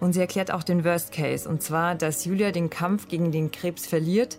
Und 0.00 0.14
sie 0.14 0.20
erklärt 0.20 0.50
auch 0.50 0.62
den 0.62 0.86
Worst 0.86 1.12
Case. 1.12 1.46
Und 1.46 1.62
zwar, 1.62 1.94
dass 1.94 2.24
Julia 2.24 2.50
den 2.50 2.70
Kampf 2.70 3.08
gegen 3.08 3.30
den 3.30 3.50
Krebs 3.50 3.86
verliert 3.86 4.38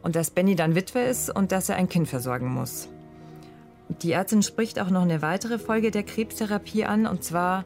und 0.00 0.14
dass 0.14 0.30
Benny 0.30 0.54
dann 0.54 0.76
Witwe 0.76 1.00
ist 1.00 1.28
und 1.28 1.50
dass 1.50 1.70
er 1.70 1.74
ein 1.74 1.88
Kind 1.88 2.06
versorgen 2.06 2.54
muss. 2.54 2.88
Die 4.02 4.12
Ärztin 4.12 4.44
spricht 4.44 4.78
auch 4.78 4.90
noch 4.90 5.02
eine 5.02 5.22
weitere 5.22 5.58
Folge 5.58 5.90
der 5.90 6.04
Krebstherapie 6.04 6.84
an. 6.84 7.08
Und 7.08 7.24
zwar, 7.24 7.64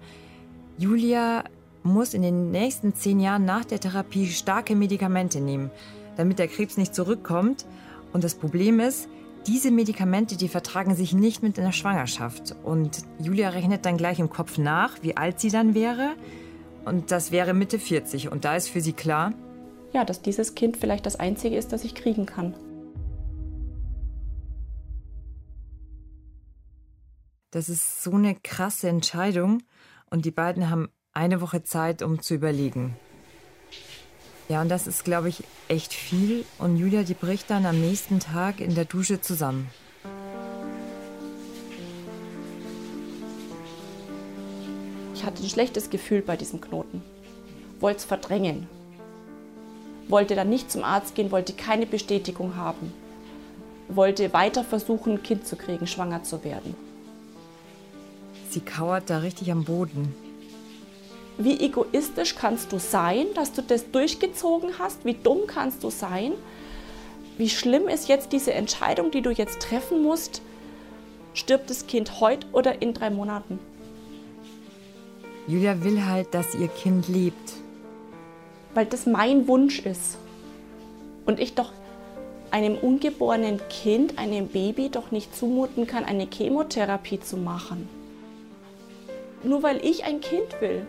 Julia 0.78 1.44
muss 1.82 2.14
in 2.14 2.22
den 2.22 2.50
nächsten 2.50 2.94
zehn 2.94 3.20
Jahren 3.20 3.44
nach 3.44 3.66
der 3.66 3.80
Therapie 3.80 4.28
starke 4.28 4.74
Medikamente 4.74 5.42
nehmen, 5.42 5.70
damit 6.16 6.38
der 6.38 6.48
Krebs 6.48 6.78
nicht 6.78 6.94
zurückkommt. 6.94 7.66
Und 8.14 8.24
das 8.24 8.34
Problem 8.34 8.80
ist, 8.80 9.10
diese 9.46 9.70
Medikamente, 9.70 10.36
die 10.36 10.48
vertragen 10.48 10.94
sich 10.94 11.12
nicht 11.12 11.42
mit 11.42 11.58
einer 11.58 11.72
Schwangerschaft. 11.72 12.54
Und 12.62 12.98
Julia 13.18 13.50
rechnet 13.50 13.86
dann 13.86 13.96
gleich 13.96 14.18
im 14.18 14.30
Kopf 14.30 14.58
nach, 14.58 15.02
wie 15.02 15.16
alt 15.16 15.40
sie 15.40 15.50
dann 15.50 15.74
wäre. 15.74 16.14
Und 16.84 17.10
das 17.10 17.32
wäre 17.32 17.54
Mitte 17.54 17.78
40. 17.78 18.30
Und 18.30 18.44
da 18.44 18.56
ist 18.56 18.68
für 18.68 18.80
sie 18.80 18.92
klar, 18.92 19.32
ja, 19.92 20.04
dass 20.04 20.20
dieses 20.20 20.54
Kind 20.54 20.76
vielleicht 20.76 21.06
das 21.06 21.16
einzige 21.16 21.56
ist, 21.56 21.72
das 21.72 21.84
ich 21.84 21.94
kriegen 21.94 22.26
kann. 22.26 22.54
Das 27.50 27.70
ist 27.70 28.02
so 28.02 28.12
eine 28.12 28.34
krasse 28.34 28.88
Entscheidung. 28.88 29.62
Und 30.10 30.24
die 30.24 30.30
beiden 30.30 30.68
haben 30.68 30.88
eine 31.12 31.40
Woche 31.40 31.62
Zeit, 31.62 32.02
um 32.02 32.20
zu 32.20 32.34
überlegen. 32.34 32.96
Ja, 34.48 34.62
und 34.62 34.70
das 34.70 34.86
ist, 34.86 35.04
glaube 35.04 35.28
ich, 35.28 35.44
echt 35.68 35.92
viel. 35.92 36.44
Und 36.58 36.78
Julia, 36.78 37.02
die 37.02 37.14
bricht 37.14 37.50
dann 37.50 37.66
am 37.66 37.78
nächsten 37.78 38.18
Tag 38.18 38.60
in 38.60 38.74
der 38.74 38.86
Dusche 38.86 39.20
zusammen. 39.20 39.70
Ich 45.14 45.24
hatte 45.24 45.42
ein 45.42 45.50
schlechtes 45.50 45.90
Gefühl 45.90 46.22
bei 46.22 46.36
diesem 46.36 46.62
Knoten. 46.62 47.02
Wollte 47.80 47.98
es 47.98 48.04
verdrängen. 48.06 48.66
Wollte 50.08 50.34
dann 50.34 50.48
nicht 50.48 50.70
zum 50.70 50.82
Arzt 50.82 51.14
gehen, 51.14 51.30
wollte 51.30 51.52
keine 51.52 51.84
Bestätigung 51.84 52.56
haben. 52.56 52.94
Wollte 53.88 54.32
weiter 54.32 54.64
versuchen, 54.64 55.14
ein 55.14 55.22
Kind 55.22 55.46
zu 55.46 55.56
kriegen, 55.56 55.86
schwanger 55.86 56.22
zu 56.22 56.42
werden. 56.44 56.74
Sie 58.48 58.60
kauert 58.60 59.10
da 59.10 59.18
richtig 59.18 59.52
am 59.52 59.64
Boden 59.64 60.14
wie 61.38 61.60
egoistisch 61.60 62.34
kannst 62.34 62.72
du 62.72 62.78
sein, 62.78 63.26
dass 63.34 63.52
du 63.52 63.62
das 63.62 63.90
durchgezogen 63.92 64.78
hast? 64.80 65.04
Wie 65.04 65.14
dumm 65.14 65.46
kannst 65.46 65.84
du 65.84 65.90
sein? 65.90 66.32
Wie 67.36 67.48
schlimm 67.48 67.86
ist 67.86 68.08
jetzt 68.08 68.32
diese 68.32 68.52
Entscheidung, 68.52 69.12
die 69.12 69.22
du 69.22 69.30
jetzt 69.30 69.60
treffen 69.60 70.02
musst? 70.02 70.42
Stirbt 71.34 71.70
das 71.70 71.86
Kind 71.86 72.20
heute 72.20 72.44
oder 72.52 72.82
in 72.82 72.92
drei 72.92 73.10
Monaten? 73.10 73.60
Julia 75.46 75.82
will 75.84 76.04
halt, 76.04 76.34
dass 76.34 76.56
ihr 76.56 76.66
Kind 76.66 77.06
lebt. 77.06 77.52
Weil 78.74 78.86
das 78.86 79.06
mein 79.06 79.46
Wunsch 79.46 79.78
ist. 79.78 80.18
Und 81.24 81.38
ich 81.38 81.54
doch 81.54 81.72
einem 82.50 82.76
ungeborenen 82.76 83.60
Kind, 83.68 84.18
einem 84.18 84.48
Baby 84.48 84.88
doch 84.88 85.12
nicht 85.12 85.36
zumuten 85.36 85.86
kann, 85.86 86.04
eine 86.04 86.26
Chemotherapie 86.26 87.20
zu 87.20 87.36
machen. 87.36 87.88
Nur 89.44 89.62
weil 89.62 89.84
ich 89.84 90.04
ein 90.04 90.20
Kind 90.20 90.60
will. 90.60 90.84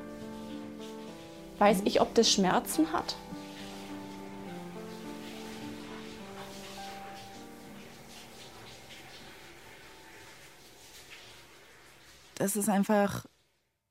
Weiß 1.60 1.82
ich, 1.84 2.00
ob 2.00 2.16
das 2.16 2.32
Schmerzen 2.32 2.92
hat? 2.94 3.18
Das 12.36 12.56
ist 12.56 12.70
einfach 12.70 13.26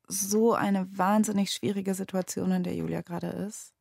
so 0.06 0.54
eine 0.54 0.88
wahnsinnig 0.96 1.52
schwierige 1.52 1.92
Situation, 1.92 2.50
in 2.52 2.62
der 2.62 2.74
Julia 2.74 3.02
gerade 3.02 3.26
ist. 3.26 3.74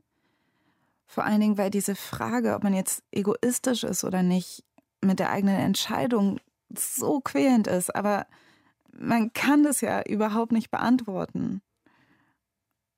Vor 1.06 1.24
allen 1.24 1.40
Dingen, 1.40 1.58
weil 1.58 1.70
diese 1.70 1.96
Frage, 1.96 2.54
ob 2.54 2.64
man 2.64 2.74
jetzt 2.74 3.02
egoistisch 3.12 3.86
ist 3.86 4.04
oder 4.04 4.22
nicht, 4.22 4.66
mit 5.00 5.20
der 5.20 5.30
eigenen 5.30 5.56
Entscheidung 5.56 6.40
so 6.76 7.22
quälend 7.22 7.68
ist. 7.68 7.96
Aber 7.96 8.28
man 8.92 9.32
kann 9.32 9.64
das 9.64 9.80
ja 9.80 10.02
überhaupt 10.02 10.52
nicht 10.52 10.70
beantworten. 10.70 11.62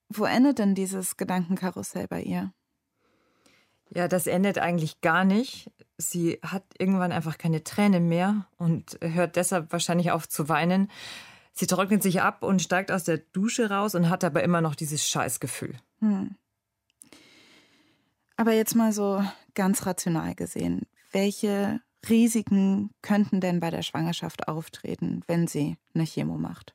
Wo 0.09 0.25
endet 0.25 0.59
denn 0.59 0.75
dieses 0.75 1.17
Gedankenkarussell 1.17 2.07
bei 2.07 2.21
ihr? 2.21 2.51
Ja, 3.91 4.07
das 4.07 4.27
endet 4.27 4.57
eigentlich 4.59 5.01
gar 5.01 5.23
nicht. 5.23 5.71
Sie 5.97 6.39
hat 6.43 6.63
irgendwann 6.77 7.11
einfach 7.11 7.37
keine 7.37 7.63
Tränen 7.63 8.07
mehr 8.07 8.47
und 8.57 8.97
hört 9.01 9.35
deshalb 9.35 9.71
wahrscheinlich 9.71 10.11
auf 10.11 10.27
zu 10.27 10.47
weinen. 10.49 10.89
Sie 11.53 11.67
trocknet 11.67 12.03
sich 12.03 12.21
ab 12.21 12.43
und 12.43 12.61
steigt 12.61 12.91
aus 12.91 13.03
der 13.03 13.17
Dusche 13.17 13.69
raus 13.69 13.95
und 13.95 14.09
hat 14.09 14.23
aber 14.23 14.43
immer 14.43 14.61
noch 14.61 14.75
dieses 14.75 15.07
Scheißgefühl. 15.07 15.75
Hm. 15.99 16.35
Aber 18.37 18.53
jetzt 18.53 18.75
mal 18.75 18.93
so 18.93 19.23
ganz 19.55 19.85
rational 19.85 20.35
gesehen, 20.35 20.83
welche 21.11 21.81
Risiken 22.07 22.91
könnten 23.01 23.41
denn 23.41 23.59
bei 23.59 23.71
der 23.71 23.81
Schwangerschaft 23.81 24.47
auftreten, 24.47 25.23
wenn 25.27 25.47
sie 25.47 25.77
eine 25.93 26.05
Chemo 26.05 26.37
macht? 26.37 26.73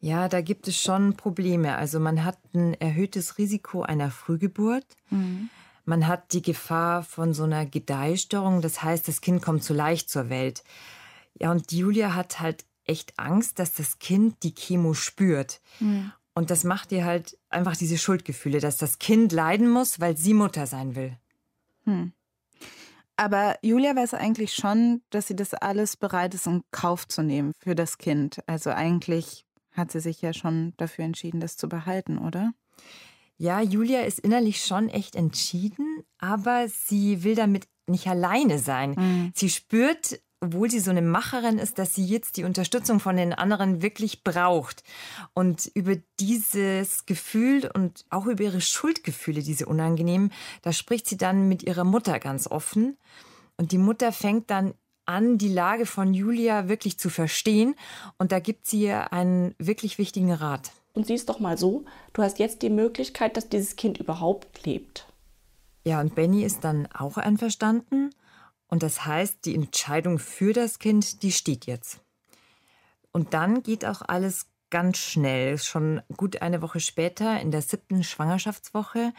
Ja, 0.00 0.28
da 0.28 0.40
gibt 0.40 0.68
es 0.68 0.80
schon 0.80 1.16
Probleme. 1.16 1.76
Also 1.76 1.98
man 1.98 2.24
hat 2.24 2.38
ein 2.54 2.74
erhöhtes 2.74 3.38
Risiko 3.38 3.82
einer 3.82 4.10
Frühgeburt. 4.10 4.86
Mhm. 5.10 5.50
Man 5.84 6.06
hat 6.06 6.32
die 6.32 6.42
Gefahr 6.42 7.02
von 7.02 7.34
so 7.34 7.44
einer 7.44 7.66
Gedeihstörung. 7.66 8.60
Das 8.60 8.82
heißt, 8.82 9.08
das 9.08 9.20
Kind 9.20 9.42
kommt 9.42 9.64
zu 9.64 9.74
leicht 9.74 10.08
zur 10.10 10.28
Welt. 10.28 10.62
Ja, 11.34 11.50
und 11.50 11.72
Julia 11.72 12.14
hat 12.14 12.40
halt 12.40 12.64
echt 12.84 13.18
Angst, 13.18 13.58
dass 13.58 13.72
das 13.74 13.98
Kind 13.98 14.42
die 14.42 14.54
Chemo 14.54 14.94
spürt. 14.94 15.60
Mhm. 15.80 16.12
Und 16.34 16.50
das 16.50 16.62
macht 16.62 16.92
ihr 16.92 17.04
halt 17.04 17.36
einfach 17.48 17.76
diese 17.76 17.98
Schuldgefühle, 17.98 18.60
dass 18.60 18.76
das 18.76 19.00
Kind 19.00 19.32
leiden 19.32 19.68
muss, 19.68 19.98
weil 19.98 20.16
sie 20.16 20.34
Mutter 20.34 20.68
sein 20.68 20.94
will. 20.94 21.16
Hm. 21.82 22.12
Aber 23.16 23.56
Julia 23.62 23.96
weiß 23.96 24.14
eigentlich 24.14 24.54
schon, 24.54 25.02
dass 25.10 25.26
sie 25.26 25.34
das 25.34 25.52
alles 25.52 25.96
bereit 25.96 26.34
ist, 26.34 26.46
in 26.46 26.62
Kauf 26.70 27.08
zu 27.08 27.24
nehmen 27.24 27.52
für 27.58 27.74
das 27.74 27.98
Kind. 27.98 28.38
Also 28.46 28.70
eigentlich 28.70 29.47
hat 29.78 29.90
sie 29.90 30.00
sich 30.00 30.20
ja 30.20 30.32
schon 30.32 30.74
dafür 30.76 31.04
entschieden, 31.04 31.40
das 31.40 31.56
zu 31.56 31.68
behalten, 31.68 32.18
oder? 32.18 32.52
Ja, 33.36 33.60
Julia 33.60 34.00
ist 34.02 34.18
innerlich 34.18 34.64
schon 34.64 34.88
echt 34.88 35.14
entschieden, 35.14 36.02
aber 36.18 36.68
sie 36.68 37.22
will 37.22 37.36
damit 37.36 37.68
nicht 37.86 38.08
alleine 38.08 38.58
sein. 38.58 38.90
Mhm. 38.98 39.32
Sie 39.34 39.48
spürt, 39.48 40.20
obwohl 40.40 40.70
sie 40.70 40.80
so 40.80 40.90
eine 40.90 41.02
Macherin 41.02 41.58
ist, 41.58 41.78
dass 41.78 41.94
sie 41.94 42.04
jetzt 42.04 42.36
die 42.36 42.44
Unterstützung 42.44 43.00
von 43.00 43.16
den 43.16 43.32
anderen 43.32 43.80
wirklich 43.80 44.24
braucht. 44.24 44.82
Und 45.34 45.70
über 45.74 45.96
dieses 46.20 47.06
Gefühl 47.06 47.70
und 47.72 48.04
auch 48.10 48.26
über 48.26 48.44
ihre 48.44 48.60
Schuldgefühle, 48.60 49.42
diese 49.42 49.66
unangenehmen, 49.66 50.32
da 50.62 50.72
spricht 50.72 51.06
sie 51.06 51.16
dann 51.16 51.48
mit 51.48 51.62
ihrer 51.62 51.84
Mutter 51.84 52.18
ganz 52.18 52.48
offen. 52.48 52.98
Und 53.56 53.72
die 53.72 53.78
Mutter 53.78 54.12
fängt 54.12 54.50
dann 54.50 54.74
an, 55.08 55.38
die 55.38 55.48
Lage 55.48 55.86
von 55.86 56.14
Julia 56.14 56.68
wirklich 56.68 56.98
zu 56.98 57.10
verstehen. 57.10 57.74
Und 58.18 58.32
da 58.32 58.40
gibt 58.40 58.66
sie 58.66 58.82
ihr 58.82 59.12
einen 59.12 59.54
wirklich 59.58 59.98
wichtigen 59.98 60.32
Rat. 60.32 60.72
Und 60.92 61.06
sieh 61.06 61.14
es 61.14 61.26
doch 61.26 61.40
mal 61.40 61.56
so, 61.56 61.84
du 62.12 62.22
hast 62.22 62.38
jetzt 62.38 62.62
die 62.62 62.70
Möglichkeit, 62.70 63.36
dass 63.36 63.48
dieses 63.48 63.76
Kind 63.76 63.98
überhaupt 63.98 64.64
lebt. 64.66 65.06
Ja, 65.84 66.00
und 66.00 66.14
Benny 66.14 66.44
ist 66.44 66.64
dann 66.64 66.86
auch 66.92 67.16
einverstanden. 67.16 68.10
Und 68.68 68.82
das 68.82 69.06
heißt, 69.06 69.44
die 69.44 69.54
Entscheidung 69.54 70.18
für 70.18 70.52
das 70.52 70.78
Kind, 70.78 71.22
die 71.22 71.32
steht 71.32 71.66
jetzt. 71.66 72.00
Und 73.12 73.32
dann 73.32 73.62
geht 73.62 73.86
auch 73.86 74.02
alles 74.02 74.46
ganz 74.70 74.98
schnell. 74.98 75.58
Schon 75.58 76.02
gut 76.16 76.42
eine 76.42 76.62
Woche 76.62 76.80
später, 76.80 77.40
in 77.40 77.50
der 77.50 77.62
siebten 77.62 78.04
Schwangerschaftswoche, 78.04 79.12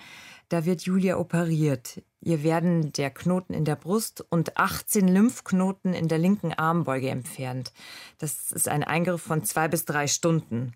da 0.50 0.66
wird 0.66 0.82
Julia 0.82 1.18
operiert. 1.18 2.02
Ihr 2.22 2.44
werden 2.44 2.92
der 2.92 3.12
Knoten 3.12 3.54
in 3.54 3.64
der 3.64 3.78
Brust 3.78 4.26
und 4.30 4.58
18 4.58 5.08
Lymphknoten 5.08 5.94
in 5.94 6.10
der 6.10 6.18
linken 6.18 6.54
Armbeuge 6.54 7.10
entfernt. 7.10 7.72
Das 8.18 8.52
ist 8.52 8.68
ein 8.68 8.84
Eingriff 8.84 9.22
von 9.22 9.46
zwei 9.46 9.70
bis 9.70 9.86
drei 9.86 10.08
Stunden. 10.08 10.74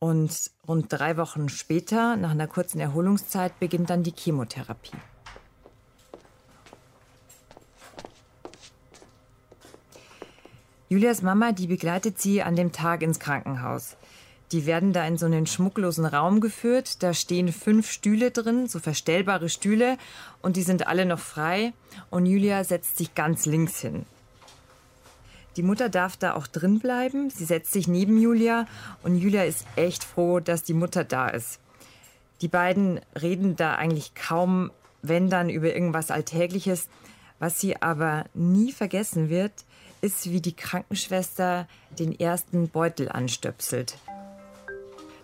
Und 0.00 0.50
rund 0.66 0.86
drei 0.92 1.16
Wochen 1.16 1.48
später, 1.48 2.16
nach 2.16 2.32
einer 2.32 2.48
kurzen 2.48 2.80
Erholungszeit, 2.80 3.58
beginnt 3.60 3.90
dann 3.90 4.02
die 4.02 4.12
Chemotherapie. 4.12 4.96
Julias 10.88 11.22
Mama, 11.22 11.52
die 11.52 11.68
begleitet 11.68 12.20
sie 12.20 12.42
an 12.42 12.56
dem 12.56 12.70
Tag 12.72 13.02
ins 13.02 13.18
Krankenhaus. 13.18 13.96
Die 14.54 14.66
werden 14.66 14.92
da 14.92 15.04
in 15.04 15.18
so 15.18 15.26
einen 15.26 15.48
schmucklosen 15.48 16.06
Raum 16.06 16.40
geführt. 16.40 17.02
Da 17.02 17.12
stehen 17.12 17.52
fünf 17.52 17.90
Stühle 17.90 18.30
drin, 18.30 18.68
so 18.68 18.78
verstellbare 18.78 19.48
Stühle, 19.48 19.98
und 20.42 20.54
die 20.54 20.62
sind 20.62 20.86
alle 20.86 21.06
noch 21.06 21.18
frei. 21.18 21.72
Und 22.08 22.24
Julia 22.24 22.62
setzt 22.62 22.96
sich 22.96 23.16
ganz 23.16 23.46
links 23.46 23.80
hin. 23.80 24.06
Die 25.56 25.64
Mutter 25.64 25.88
darf 25.88 26.16
da 26.16 26.34
auch 26.34 26.46
drin 26.46 26.78
bleiben. 26.78 27.30
Sie 27.30 27.44
setzt 27.44 27.72
sich 27.72 27.88
neben 27.88 28.16
Julia 28.16 28.66
und 29.02 29.16
Julia 29.16 29.42
ist 29.42 29.66
echt 29.74 30.04
froh, 30.04 30.38
dass 30.38 30.62
die 30.62 30.72
Mutter 30.72 31.02
da 31.02 31.26
ist. 31.26 31.58
Die 32.40 32.46
beiden 32.46 33.00
reden 33.20 33.56
da 33.56 33.74
eigentlich 33.74 34.14
kaum, 34.14 34.70
wenn 35.02 35.30
dann, 35.30 35.50
über 35.50 35.74
irgendwas 35.74 36.12
Alltägliches. 36.12 36.86
Was 37.40 37.60
sie 37.60 37.82
aber 37.82 38.26
nie 38.34 38.70
vergessen 38.70 39.30
wird, 39.30 39.64
ist, 40.00 40.30
wie 40.30 40.40
die 40.40 40.54
Krankenschwester 40.54 41.66
den 41.98 42.16
ersten 42.16 42.68
Beutel 42.68 43.08
anstöpselt. 43.08 43.96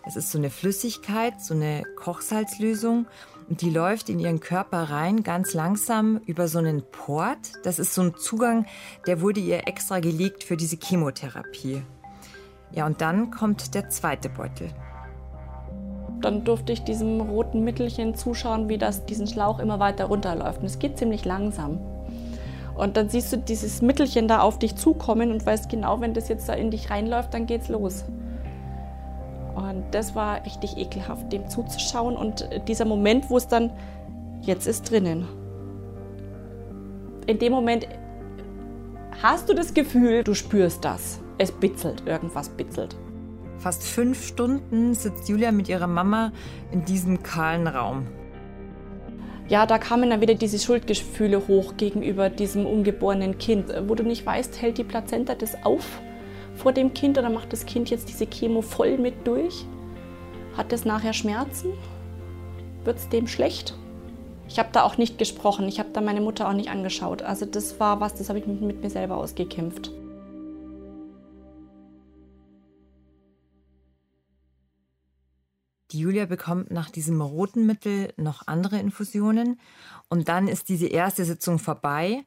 Es 0.07 0.16
ist 0.16 0.33
so 0.33 0.38
eine 0.38 0.49
Flüssigkeit, 0.49 1.40
so 1.42 1.52
eine 1.52 1.83
Kochsalzlösung 1.97 3.07
und 3.50 3.61
die 3.61 3.71
läuft 3.71 4.09
in 4.09 4.19
ihren 4.19 4.40
Körper 4.40 4.85
rein, 4.85 5.23
ganz 5.23 5.52
langsam 5.52 6.21
über 6.25 6.49
so 6.49 6.59
einen 6.59 6.83
Port. 6.90 7.52
Das 7.64 7.78
ist 7.78 7.95
so 7.95 8.02
ein 8.02 8.14
Zugang, 8.16 8.66
der 9.07 9.21
wurde 9.21 9.40
ihr 9.40 9.69
extra 9.69 10.00
gelegt 10.00 10.42
für 10.42 10.57
diese 10.57 10.76
Chemotherapie. 10.76 11.83
Ja, 12.73 12.87
und 12.87 13.00
dann 13.00 13.30
kommt 13.30 13.75
der 13.75 13.90
zweite 13.90 14.30
Beutel. 14.30 14.71
Dann 16.23 16.45
durfte 16.45 16.73
ich 16.73 16.83
diesem 16.83 17.21
roten 17.21 17.62
Mittelchen 17.62 18.14
zuschauen, 18.14 18.69
wie 18.69 18.78
das 18.78 19.04
diesen 19.04 19.26
Schlauch 19.26 19.59
immer 19.59 19.80
weiter 19.80 20.07
runterläuft. 20.07 20.61
Und 20.61 20.66
es 20.66 20.78
geht 20.78 20.97
ziemlich 20.97 21.25
langsam. 21.25 21.78
Und 22.75 22.97
dann 22.97 23.11
siehst 23.11 23.33
du 23.33 23.37
dieses 23.37 23.83
Mittelchen 23.83 24.28
da 24.28 24.40
auf 24.40 24.59
dich 24.59 24.76
zukommen 24.76 25.30
und 25.30 25.45
weißt 25.45 25.69
genau, 25.69 26.00
wenn 26.00 26.14
das 26.14 26.28
jetzt 26.28 26.49
da 26.49 26.54
in 26.54 26.71
dich 26.71 26.88
reinläuft, 26.90 27.35
dann 27.35 27.47
geht's 27.47 27.69
los. 27.69 28.04
Und 29.54 29.85
das 29.92 30.14
war 30.14 30.45
richtig 30.45 30.76
ekelhaft, 30.76 31.33
dem 31.33 31.49
zuzuschauen 31.49 32.16
und 32.16 32.49
dieser 32.69 32.85
Moment, 32.85 33.30
wo 33.30 33.37
es 33.37 33.49
dann 33.49 33.73
jetzt 34.42 34.66
ist 34.66 34.90
drinnen. 34.90 35.28
In 37.26 37.38
dem 37.38 37.52
Moment 37.52 37.87
hast 39.23 39.49
du 39.49 39.54
das 39.54 39.75
Gefühl, 39.75 40.25
du 40.25 40.35
spürst 40.35 40.85
das. 40.85 41.20
Es 41.38 41.53
bitzelt, 41.53 42.03
irgendwas 42.07 42.48
bitzelt. 42.48 42.96
Fast 43.59 43.83
fünf 43.83 44.27
Stunden 44.27 44.94
sitzt 44.94 45.29
Julia 45.29 45.53
mit 45.53 45.68
ihrer 45.68 45.87
Mama 45.87 46.33
in 46.72 46.85
diesem 46.85 47.22
kahlen 47.22 47.66
Raum 47.66 48.07
ja, 49.51 49.66
da 49.66 49.79
kamen 49.79 50.09
dann 50.11 50.20
wieder 50.20 50.37
diese 50.37 50.61
Schuldgefühle 50.61 51.48
hoch 51.48 51.77
gegenüber 51.77 52.31
diesem 52.31 52.66
ungeborenen 52.66 53.37
Kind, 53.37 53.66
wo 53.88 53.96
du 53.96 54.05
nicht 54.05 54.24
weißt, 54.24 54.62
hält 54.62 54.79
die 54.79 54.85
Plazenta 54.85 55.35
das 55.35 55.64
auf 55.64 56.01
vor 56.61 56.73
dem 56.73 56.92
Kind 56.92 57.16
oder 57.16 57.31
macht 57.31 57.53
das 57.53 57.64
Kind 57.64 57.88
jetzt 57.88 58.09
diese 58.09 58.27
Chemo 58.27 58.61
voll 58.61 58.99
mit 58.99 59.27
durch? 59.27 59.64
Hat 60.57 60.73
es 60.73 60.85
nachher 60.85 61.14
Schmerzen? 61.14 61.73
Wird 62.85 62.99
es 62.99 63.09
dem 63.09 63.27
schlecht? 63.27 63.75
Ich 64.46 64.59
habe 64.59 64.68
da 64.73 64.83
auch 64.83 64.99
nicht 64.99 65.16
gesprochen, 65.16 65.68
ich 65.68 65.79
habe 65.79 65.90
da 65.92 66.01
meine 66.01 66.20
Mutter 66.20 66.49
auch 66.49 66.53
nicht 66.53 66.70
angeschaut. 66.70 67.23
Also 67.23 67.46
das 67.46 67.81
war 67.81 68.01
was, 68.01 68.14
das 68.14 68.29
habe 68.29 68.40
ich 68.40 68.46
mit, 68.46 68.61
mit 68.61 68.83
mir 68.83 68.90
selber 68.90 69.16
ausgekämpft. 69.16 69.90
Die 75.92 75.99
Julia 75.99 76.27
bekommt 76.27 76.70
nach 76.70 76.90
diesem 76.90 77.20
roten 77.20 77.66
Mittel 77.66 78.12
noch 78.16 78.46
andere 78.46 78.79
Infusionen 78.79 79.59
und 80.09 80.29
dann 80.29 80.46
ist 80.46 80.68
diese 80.68 80.87
erste 80.87 81.25
Sitzung 81.25 81.59
vorbei 81.59 82.25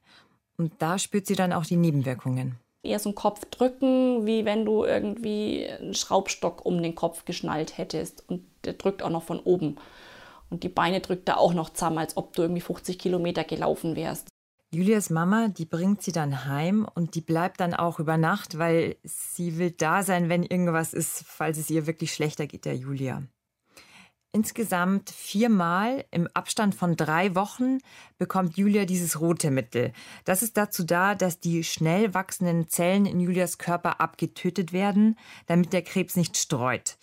und 0.57 0.73
da 0.79 0.97
spürt 0.97 1.27
sie 1.27 1.35
dann 1.35 1.53
auch 1.53 1.65
die 1.65 1.77
Nebenwirkungen. 1.77 2.57
Eher 2.83 2.99
so 2.99 3.09
ein 3.09 3.15
Kopfdrücken, 3.15 4.25
wie 4.25 4.43
wenn 4.45 4.65
du 4.65 4.83
irgendwie 4.83 5.67
einen 5.67 5.93
Schraubstock 5.93 6.65
um 6.65 6.81
den 6.83 6.95
Kopf 6.95 7.25
geschnallt 7.25 7.77
hättest 7.77 8.29
und 8.29 8.45
der 8.65 8.73
drückt 8.73 9.01
auch 9.01 9.09
noch 9.09 9.23
von 9.23 9.39
oben. 9.39 9.77
Und 10.49 10.63
die 10.63 10.69
Beine 10.69 10.99
drückt 10.99 11.27
da 11.29 11.37
auch 11.37 11.53
noch 11.53 11.71
zusammen, 11.71 11.97
als 11.97 12.17
ob 12.17 12.33
du 12.35 12.43
irgendwie 12.43 12.61
50 12.61 12.99
Kilometer 12.99 13.43
gelaufen 13.43 13.95
wärst. 13.95 14.27
Julias 14.73 15.09
Mama, 15.09 15.49
die 15.49 15.65
bringt 15.65 16.01
sie 16.01 16.11
dann 16.11 16.45
heim 16.45 16.87
und 16.95 17.15
die 17.15 17.21
bleibt 17.21 17.59
dann 17.59 17.73
auch 17.73 17.99
über 17.99 18.17
Nacht, 18.17 18.57
weil 18.57 18.95
sie 19.03 19.59
will 19.59 19.71
da 19.71 20.01
sein, 20.01 20.29
wenn 20.29 20.43
irgendwas 20.43 20.93
ist, 20.93 21.23
falls 21.25 21.59
es 21.59 21.69
ihr 21.69 21.85
wirklich 21.85 22.13
schlechter 22.13 22.47
geht, 22.47 22.65
der 22.65 22.75
Julia. 22.75 23.23
Insgesamt 24.35 25.11
viermal 25.11 26.05
im 26.09 26.27
Abstand 26.33 26.73
von 26.73 26.95
drei 26.95 27.35
Wochen 27.35 27.77
bekommt 28.17 28.57
Julia 28.57 28.85
dieses 28.85 29.21
rote 29.21 29.51
Mittel. 29.51 29.93
Das 30.25 30.41
ist 30.41 30.57
dazu 30.57 30.83
da, 30.83 31.13
dass 31.13 31.39
die 31.39 31.63
schnell 31.63 32.15
wachsenden 32.15 32.67
Zellen 32.67 33.05
in 33.05 33.19
Julias 33.19 33.59
Körper 33.59 34.01
abgetötet 34.01 34.73
werden, 34.73 35.19
damit 35.45 35.71
der 35.71 35.83
Krebs 35.83 36.15
nicht 36.15 36.35
streut. 36.35 36.97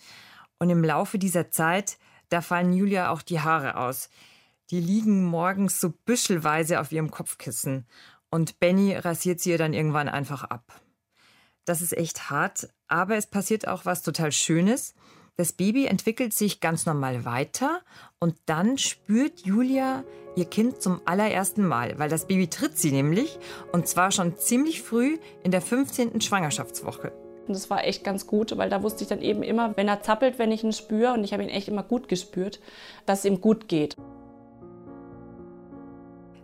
Und 0.59 0.69
im 0.69 0.83
Laufe 0.83 1.17
dieser 1.17 1.49
Zeit, 1.51 1.97
da 2.27 2.41
fallen 2.41 2.73
Julia 2.73 3.09
auch 3.09 3.21
die 3.21 3.39
Haare 3.39 3.77
aus. 3.77 4.09
Die 4.69 4.81
liegen 4.81 5.23
morgens 5.23 5.79
so 5.79 5.89
büschelweise 5.89 6.81
auf 6.81 6.91
ihrem 6.91 7.11
Kopfkissen. 7.11 7.87
Und 8.29 8.59
Benny 8.59 8.93
rasiert 8.93 9.39
sie 9.39 9.51
ihr 9.51 9.57
dann 9.57 9.73
irgendwann 9.73 10.09
einfach 10.09 10.43
ab. 10.43 10.81
Das 11.63 11.81
ist 11.81 11.95
echt 11.95 12.29
hart, 12.29 12.67
aber 12.89 13.15
es 13.15 13.27
passiert 13.27 13.69
auch 13.69 13.85
was 13.85 14.01
total 14.01 14.33
Schönes. 14.33 14.95
Das 15.37 15.53
Baby 15.53 15.85
entwickelt 15.85 16.33
sich 16.33 16.59
ganz 16.59 16.85
normal 16.85 17.23
weiter 17.23 17.81
und 18.19 18.35
dann 18.45 18.77
spürt 18.77 19.39
Julia 19.39 20.03
ihr 20.35 20.45
Kind 20.45 20.81
zum 20.81 21.01
allerersten 21.05 21.65
Mal, 21.65 21.97
weil 21.97 22.09
das 22.09 22.27
Baby 22.27 22.47
tritt 22.47 22.77
sie 22.77 22.91
nämlich 22.91 23.39
und 23.71 23.87
zwar 23.87 24.11
schon 24.11 24.37
ziemlich 24.37 24.81
früh 24.81 25.17
in 25.43 25.51
der 25.51 25.61
15. 25.61 26.19
Schwangerschaftswoche. 26.21 27.13
Und 27.47 27.55
das 27.55 27.69
war 27.69 27.85
echt 27.85 28.03
ganz 28.03 28.27
gut, 28.27 28.55
weil 28.57 28.69
da 28.69 28.83
wusste 28.83 29.03
ich 29.03 29.09
dann 29.09 29.21
eben 29.21 29.41
immer, 29.41 29.75
wenn 29.77 29.87
er 29.87 30.01
zappelt, 30.01 30.37
wenn 30.37 30.51
ich 30.51 30.63
ihn 30.63 30.73
spüre, 30.73 31.13
und 31.13 31.23
ich 31.23 31.33
habe 31.33 31.43
ihn 31.43 31.49
echt 31.49 31.67
immer 31.67 31.83
gut 31.83 32.07
gespürt, 32.07 32.59
dass 33.05 33.19
es 33.19 33.25
ihm 33.25 33.41
gut 33.41 33.67
geht. 33.67 33.95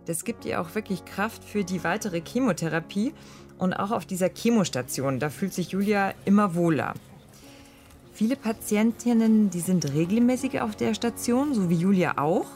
Das 0.06 0.24
gibt 0.24 0.44
ihr 0.44 0.60
auch 0.60 0.74
wirklich 0.74 1.04
Kraft 1.04 1.44
für 1.44 1.64
die 1.64 1.84
weitere 1.84 2.20
Chemotherapie 2.20 3.12
und 3.58 3.74
auch 3.74 3.90
auf 3.90 4.06
dieser 4.06 4.30
Chemostation, 4.30 5.20
da 5.20 5.30
fühlt 5.30 5.52
sich 5.52 5.70
Julia 5.70 6.14
immer 6.24 6.54
wohler. 6.54 6.94
Viele 8.18 8.34
Patientinnen, 8.34 9.48
die 9.48 9.60
sind 9.60 9.94
regelmäßig 9.94 10.60
auf 10.60 10.74
der 10.74 10.92
Station, 10.94 11.54
so 11.54 11.70
wie 11.70 11.76
Julia 11.76 12.18
auch. 12.18 12.48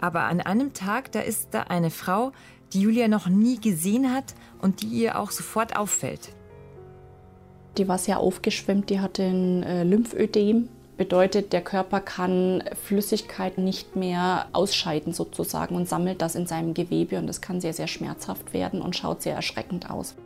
Aber 0.00 0.22
an 0.22 0.40
einem 0.40 0.72
Tag, 0.72 1.12
da 1.12 1.20
ist 1.20 1.50
da 1.52 1.62
eine 1.68 1.90
Frau, 1.90 2.32
die 2.72 2.80
Julia 2.80 3.06
noch 3.06 3.28
nie 3.28 3.60
gesehen 3.60 4.12
hat 4.12 4.34
und 4.60 4.82
die 4.82 4.88
ihr 4.88 5.20
auch 5.20 5.30
sofort 5.30 5.76
auffällt. 5.76 6.30
Die 7.78 7.86
war 7.86 7.98
sehr 7.98 8.18
aufgeschwemmt, 8.18 8.90
die 8.90 8.98
hatte 8.98 9.22
ein 9.22 9.62
äh, 9.62 9.84
Lymphödem. 9.84 10.68
Bedeutet, 10.96 11.52
der 11.52 11.62
Körper 11.62 12.00
kann 12.00 12.64
Flüssigkeit 12.84 13.56
nicht 13.56 13.94
mehr 13.94 14.48
ausscheiden 14.52 15.12
sozusagen 15.12 15.76
und 15.76 15.88
sammelt 15.88 16.20
das 16.22 16.34
in 16.34 16.48
seinem 16.48 16.74
Gewebe 16.74 17.20
und 17.20 17.28
das 17.28 17.40
kann 17.40 17.60
sehr, 17.60 17.72
sehr 17.72 17.86
schmerzhaft 17.86 18.52
werden 18.52 18.82
und 18.82 18.96
schaut 18.96 19.22
sehr 19.22 19.36
erschreckend 19.36 19.90
aus. 19.90 20.16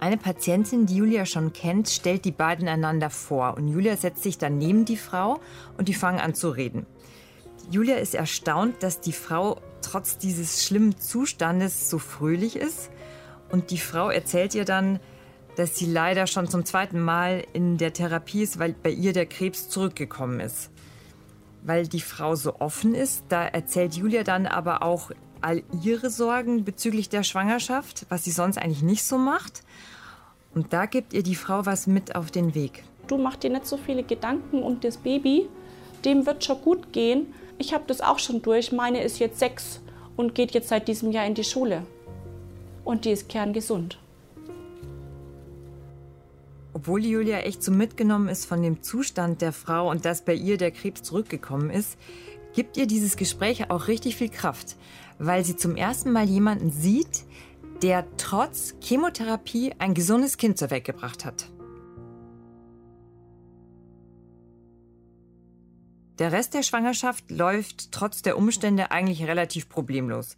Eine 0.00 0.16
Patientin, 0.16 0.86
die 0.86 0.96
Julia 0.96 1.26
schon 1.26 1.52
kennt, 1.52 1.90
stellt 1.90 2.24
die 2.24 2.30
beiden 2.30 2.68
einander 2.68 3.10
vor 3.10 3.58
und 3.58 3.68
Julia 3.68 3.98
setzt 3.98 4.22
sich 4.22 4.38
dann 4.38 4.56
neben 4.56 4.86
die 4.86 4.96
Frau 4.96 5.40
und 5.76 5.88
die 5.88 5.94
fangen 5.94 6.20
an 6.20 6.34
zu 6.34 6.48
reden. 6.48 6.86
Julia 7.70 7.96
ist 7.96 8.14
erstaunt, 8.14 8.82
dass 8.82 9.00
die 9.00 9.12
Frau 9.12 9.60
trotz 9.82 10.16
dieses 10.16 10.64
schlimmen 10.64 10.98
Zustandes 10.98 11.90
so 11.90 11.98
fröhlich 11.98 12.56
ist 12.56 12.90
und 13.50 13.70
die 13.70 13.78
Frau 13.78 14.08
erzählt 14.08 14.54
ihr 14.54 14.64
dann, 14.64 15.00
dass 15.56 15.76
sie 15.76 15.84
leider 15.84 16.26
schon 16.26 16.48
zum 16.48 16.64
zweiten 16.64 17.00
Mal 17.00 17.44
in 17.52 17.76
der 17.76 17.92
Therapie 17.92 18.42
ist, 18.42 18.58
weil 18.58 18.72
bei 18.72 18.90
ihr 18.90 19.12
der 19.12 19.26
Krebs 19.26 19.68
zurückgekommen 19.68 20.40
ist. 20.40 20.70
Weil 21.62 21.86
die 21.86 22.00
Frau 22.00 22.36
so 22.36 22.58
offen 22.58 22.94
ist, 22.94 23.26
da 23.28 23.44
erzählt 23.44 23.96
Julia 23.96 24.22
dann 24.22 24.46
aber 24.46 24.82
auch 24.82 25.10
all 25.42 25.62
ihre 25.82 26.10
Sorgen 26.10 26.64
bezüglich 26.64 27.08
der 27.08 27.22
Schwangerschaft, 27.22 28.06
was 28.08 28.24
sie 28.24 28.30
sonst 28.30 28.58
eigentlich 28.58 28.82
nicht 28.82 29.04
so 29.04 29.18
macht. 29.18 29.62
Und 30.54 30.72
da 30.72 30.86
gibt 30.86 31.12
ihr 31.12 31.22
die 31.22 31.34
Frau 31.34 31.66
was 31.66 31.86
mit 31.86 32.14
auf 32.14 32.30
den 32.30 32.54
Weg. 32.54 32.84
Du 33.06 33.18
mach 33.18 33.36
dir 33.36 33.50
nicht 33.50 33.66
so 33.66 33.76
viele 33.76 34.02
Gedanken 34.02 34.62
um 34.62 34.80
das 34.80 34.96
Baby, 34.96 35.48
dem 36.04 36.26
wird 36.26 36.44
schon 36.44 36.60
gut 36.60 36.92
gehen. 36.92 37.32
Ich 37.58 37.74
habe 37.74 37.84
das 37.86 38.00
auch 38.00 38.18
schon 38.18 38.42
durch. 38.42 38.72
Meine 38.72 39.02
ist 39.02 39.18
jetzt 39.18 39.38
sechs 39.38 39.80
und 40.16 40.34
geht 40.34 40.52
jetzt 40.52 40.68
seit 40.68 40.88
diesem 40.88 41.12
Jahr 41.12 41.26
in 41.26 41.34
die 41.34 41.44
Schule. 41.44 41.82
Und 42.84 43.04
die 43.04 43.10
ist 43.10 43.28
kerngesund. 43.28 43.98
Obwohl 46.72 47.04
Julia 47.04 47.40
echt 47.40 47.62
so 47.62 47.72
mitgenommen 47.72 48.28
ist 48.28 48.46
von 48.46 48.62
dem 48.62 48.82
Zustand 48.82 49.42
der 49.42 49.52
Frau 49.52 49.90
und 49.90 50.04
dass 50.04 50.24
bei 50.24 50.34
ihr 50.34 50.56
der 50.56 50.70
Krebs 50.70 51.02
zurückgekommen 51.02 51.70
ist, 51.70 51.98
gibt 52.54 52.76
ihr 52.76 52.86
dieses 52.86 53.16
Gespräch 53.16 53.70
auch 53.70 53.88
richtig 53.88 54.16
viel 54.16 54.28
Kraft, 54.28 54.76
weil 55.20 55.44
sie 55.44 55.54
zum 55.54 55.76
ersten 55.76 56.10
Mal 56.12 56.24
jemanden 56.24 56.72
sieht, 56.72 57.26
der 57.82 58.04
trotz 58.16 58.74
Chemotherapie 58.80 59.74
ein 59.78 59.94
gesundes 59.94 60.38
Kind 60.38 60.58
zur 60.58 60.70
Welt 60.70 60.84
gebracht 60.84 61.24
hat. 61.24 61.50
Der 66.18 66.32
Rest 66.32 66.54
der 66.54 66.62
Schwangerschaft 66.62 67.30
läuft 67.30 67.92
trotz 67.92 68.22
der 68.22 68.36
Umstände 68.36 68.90
eigentlich 68.90 69.24
relativ 69.24 69.68
problemlos. 69.68 70.36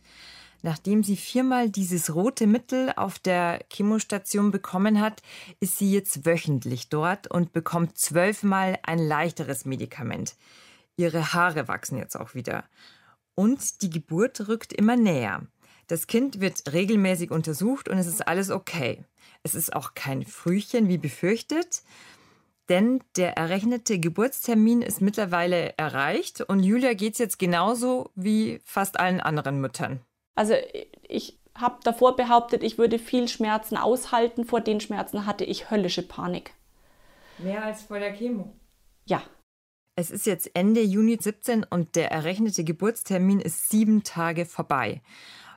Nachdem 0.62 1.03
sie 1.03 1.16
viermal 1.16 1.71
dieses 1.71 2.14
rote 2.14 2.47
Mittel 2.47 2.92
auf 2.95 3.18
der 3.18 3.64
Chemostation 3.73 4.53
bekommen 4.53 5.01
hat, 5.01 5.23
ist 5.59 5.79
sie 5.79 5.92
jetzt 5.92 6.25
wöchentlich 6.25 6.88
dort 6.88 7.29
und 7.29 7.53
bekommt 7.53 7.99
zwölfmal 7.99 8.79
ein 8.85 9.01
leichteres 9.01 9.64
Medikament. 9.64 10.37
Ihre 10.97 11.33
Haare 11.33 11.66
wachsen 11.66 11.99
jetzt 11.99 12.16
auch 12.18 12.35
wieder. 12.35 12.64
Und 13.35 13.83
die 13.83 13.90
Geburt 13.90 14.49
rückt 14.49 14.73
immer 14.73 14.97
näher. 14.97 15.47
Das 15.87 16.07
Kind 16.07 16.40
wird 16.40 16.73
regelmäßig 16.73 17.31
untersucht 17.31 17.88
und 17.88 17.99
es 17.99 18.07
ist 18.07 18.27
alles 18.27 18.51
okay. 18.51 19.05
Es 19.42 19.55
ist 19.55 19.75
auch 19.75 19.95
kein 19.95 20.25
Frühchen 20.25 20.88
wie 20.88 20.99
befürchtet 20.99 21.83
denn 22.68 23.03
der 23.16 23.37
errechnete 23.37 23.99
Geburtstermin 23.99 24.83
ist 24.83 25.01
mittlerweile 25.01 25.77
erreicht 25.77 26.40
und 26.40 26.62
Julia 26.62 26.95
geht 26.95 27.14
es 27.14 27.18
jetzt 27.18 27.38
genauso 27.38 28.11
wie 28.14 28.61
fast 28.64 28.99
allen 28.99 29.21
anderen 29.21 29.61
Müttern. 29.61 30.01
Also 30.35 30.55
ich 31.07 31.38
habe 31.55 31.77
davor 31.85 32.16
behauptet, 32.16 32.62
ich 32.62 32.79
würde 32.79 32.99
viel 32.99 33.29
Schmerzen 33.29 33.77
aushalten. 33.77 34.47
Vor 34.47 34.61
den 34.61 34.81
Schmerzen 34.81 35.27
hatte 35.27 35.45
ich 35.45 35.71
höllische 35.71 36.03
Panik. 36.03 36.55
Mehr 37.37 37.62
als 37.62 37.83
vor 37.83 37.99
der 37.99 38.14
Chemo? 38.14 38.55
Ja. 39.05 39.23
Es 40.03 40.11
ist 40.11 40.27
jetzt 40.27 40.51
Ende 40.55 40.83
Juni 40.83 41.17
17 41.21 41.62
und 41.62 41.95
der 41.95 42.11
errechnete 42.11 42.65
Geburtstermin 42.65 43.38
ist 43.38 43.71
sieben 43.71 44.03
Tage 44.03 44.47
vorbei. 44.47 45.01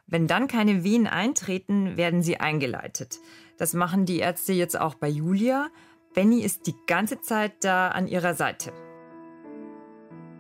Wenn 0.06 0.28
dann 0.28 0.48
keine 0.48 0.84
Wehen 0.84 1.08
eintreten, 1.08 1.98
werden 1.98 2.22
sie 2.22 2.40
eingeleitet. 2.40 3.18
Das 3.58 3.74
machen 3.74 4.06
die 4.06 4.20
Ärzte 4.20 4.54
jetzt 4.54 4.80
auch 4.80 4.94
bei 4.94 5.10
Julia. 5.10 5.70
Benny 6.14 6.42
ist 6.42 6.68
die 6.68 6.76
ganze 6.86 7.22
Zeit 7.22 7.54
da 7.62 7.88
an 7.88 8.08
ihrer 8.08 8.36
Seite. 8.36 8.72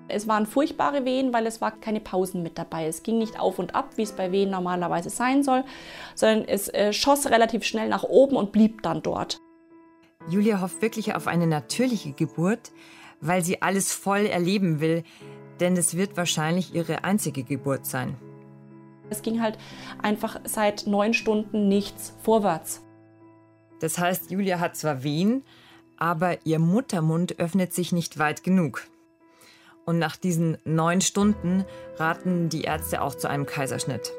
Es 0.08 0.28
waren 0.28 0.46
furchtbare 0.46 1.04
Wehen, 1.04 1.34
weil 1.34 1.48
es 1.48 1.60
war 1.60 1.72
keine 1.72 2.00
Pausen 2.00 2.44
mit 2.44 2.60
dabei. 2.60 2.86
Es 2.86 3.02
ging 3.02 3.18
nicht 3.18 3.39
auf 3.39 3.58
und 3.58 3.74
ab, 3.74 3.94
wie 3.96 4.04
es 4.04 4.12
bei 4.12 4.32
Wehen 4.32 4.52
normalerweise 4.52 5.10
sein 5.10 5.41
soll, 5.41 5.63
sondern 6.13 6.48
es 6.48 6.70
äh, 6.70 6.94
schoss 6.94 7.32
relativ 7.32 7.63
schnell 7.63 7.89
nach 7.89 8.04
oben 8.04 8.36
und 8.36 8.52
blieb 8.52 8.84
dann 8.84 9.02
dort. 9.02 9.39
Julia 10.30 10.62
hofft 10.62 10.84
wirklich 10.84 11.15
auf 11.15 11.26
eine 11.26 11.48
natürliche 11.48 12.12
Geburt, 12.12 12.72
weil 13.21 13.43
sie 13.43 13.62
alles 13.62 13.93
voll 13.93 14.25
erleben 14.25 14.80
will, 14.80 15.04
denn 15.60 15.78
es 15.78 15.95
wird 15.95 16.17
wahrscheinlich 16.17 16.73
ihre 16.73 17.04
einzige 17.04 17.43
Geburt 17.43 17.86
sein. 17.86 18.15
Es 19.10 19.21
ging 19.21 19.41
halt 19.41 19.58
einfach 20.01 20.39
seit 20.45 20.88
neun 20.88 21.13
Stunden 21.13 21.67
nichts 21.67 22.13
vorwärts. 22.23 22.82
Das 23.80 23.97
heißt, 23.97 24.32
Julia 24.32 24.60
hat 24.60 24.75
zwar 24.75 25.04
Wehen, 25.04 25.43
aber 25.97 26.45
ihr 26.45 26.60
Muttermund 26.60 27.39
öffnet 27.39 27.73
sich 27.73 27.91
nicht 27.91 28.17
weit 28.17 28.43
genug. 28.43 28.88
Und 29.86 29.99
nach 29.99 30.15
diesen 30.15 30.58
neun 30.65 31.01
Stunden 31.01 31.65
raten 31.97 32.49
die 32.49 32.63
Ärzte 32.63 33.01
auch 33.01 33.15
zu 33.15 33.30
einem 33.30 33.45
Kaiserschnitt. 33.45 34.12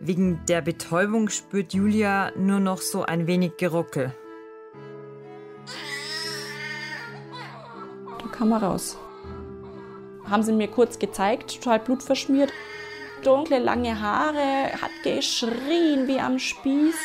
Wegen 0.00 0.40
der 0.46 0.60
Betäubung 0.60 1.28
spürt 1.28 1.74
Julia 1.74 2.30
nur 2.36 2.60
noch 2.60 2.80
so 2.80 3.02
ein 3.02 3.26
wenig 3.26 3.56
Geruckel. 3.56 4.14
Da 8.18 8.26
kam 8.30 8.52
er 8.52 8.62
raus. 8.62 8.98
Haben 10.28 10.42
sie 10.42 10.52
mir 10.52 10.68
kurz 10.68 10.98
gezeigt, 10.98 11.56
total 11.56 11.80
blutverschmiert. 11.80 12.52
Dunkle, 13.22 13.58
lange 13.58 14.00
Haare, 14.00 14.72
hat 14.80 14.90
geschrien 15.02 16.06
wie 16.06 16.20
am 16.20 16.38
Spieß. 16.38 16.96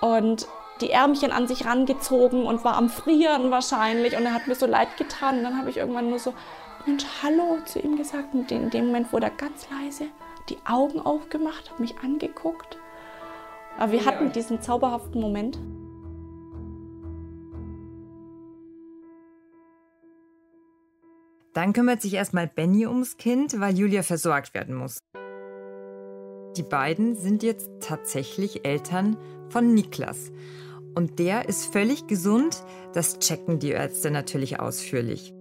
Und 0.00 0.46
die 0.80 0.90
Ärmchen 0.90 1.32
an 1.32 1.48
sich 1.48 1.66
rangezogen 1.66 2.44
und 2.44 2.64
war 2.64 2.76
am 2.76 2.88
Frieren 2.88 3.50
wahrscheinlich. 3.50 4.16
Und 4.16 4.26
er 4.26 4.34
hat 4.34 4.46
mir 4.46 4.54
so 4.54 4.66
leid 4.66 4.96
getan. 4.96 5.38
Und 5.38 5.44
dann 5.44 5.58
habe 5.58 5.70
ich 5.70 5.78
irgendwann 5.78 6.10
nur 6.10 6.18
so, 6.18 6.34
Mensch, 6.86 7.04
hallo 7.22 7.58
zu 7.64 7.80
ihm 7.80 7.96
gesagt. 7.96 8.34
Und 8.34 8.50
in 8.52 8.70
dem 8.70 8.86
Moment 8.86 9.12
wurde 9.12 9.26
er 9.26 9.32
ganz 9.32 9.66
leise 9.70 10.06
die 10.48 10.58
Augen 10.64 11.00
aufgemacht, 11.00 11.70
hat 11.70 11.80
mich 11.80 11.98
angeguckt. 11.98 12.78
Aber 13.78 13.92
wir 13.92 14.04
hatten 14.04 14.32
diesen 14.32 14.62
zauberhaften 14.62 15.20
Moment. 15.20 15.58
Dann 21.56 21.72
kümmert 21.72 22.02
sich 22.02 22.12
erstmal 22.12 22.46
Benny 22.46 22.86
ums 22.86 23.16
Kind, 23.16 23.58
weil 23.58 23.78
Julia 23.78 24.02
versorgt 24.02 24.52
werden 24.52 24.74
muss. 24.74 25.02
Die 26.54 26.62
beiden 26.62 27.16
sind 27.16 27.42
jetzt 27.42 27.70
tatsächlich 27.80 28.66
Eltern 28.66 29.16
von 29.48 29.72
Niklas. 29.72 30.32
Und 30.94 31.18
der 31.18 31.48
ist 31.48 31.72
völlig 31.72 32.08
gesund. 32.08 32.62
Das 32.92 33.20
checken 33.20 33.58
die 33.58 33.70
Ärzte 33.70 34.10
natürlich 34.10 34.60
ausführlich. 34.60 35.32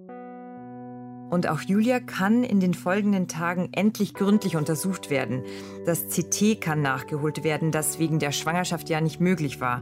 Und 1.32 1.50
auch 1.50 1.60
Julia 1.60 2.00
kann 2.00 2.46
in 2.46 2.62
den 2.62 2.76
folgenden 2.76 3.28
Tagen 3.28 3.68
endlich 3.74 4.14
gründlich 4.14 4.56
untersucht 4.56 5.10
werden. 5.10 5.44
Das 5.86 6.08
CT 6.08 6.62
kann 6.62 6.82
nachgeholt 6.82 7.44
werden, 7.44 7.74
das 7.74 8.00
wegen 8.00 8.20
der 8.20 8.32
Schwangerschaft 8.32 8.88
ja 8.88 9.02
nicht 9.02 9.20
möglich 9.20 9.60
war. 9.60 9.82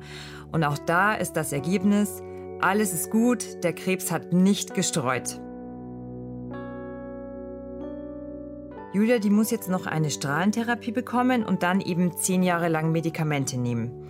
Und 0.51 0.63
auch 0.63 0.79
da 0.79 1.13
ist 1.13 1.33
das 1.33 1.51
Ergebnis, 1.51 2.23
alles 2.59 2.91
ist 2.91 3.11
gut, 3.11 3.63
der 3.63 3.73
Krebs 3.73 4.11
hat 4.11 4.33
nicht 4.33 4.73
gestreut. 4.73 5.39
Julia, 8.93 9.17
die 9.17 9.31
muss 9.31 9.49
jetzt 9.49 9.69
noch 9.69 9.87
eine 9.87 10.11
Strahlentherapie 10.11 10.91
bekommen 10.91 11.43
und 11.43 11.63
dann 11.63 11.81
eben 11.81 12.15
zehn 12.15 12.43
Jahre 12.43 12.69
lang 12.69 12.91
Medikamente 12.91 13.57
nehmen. 13.57 14.07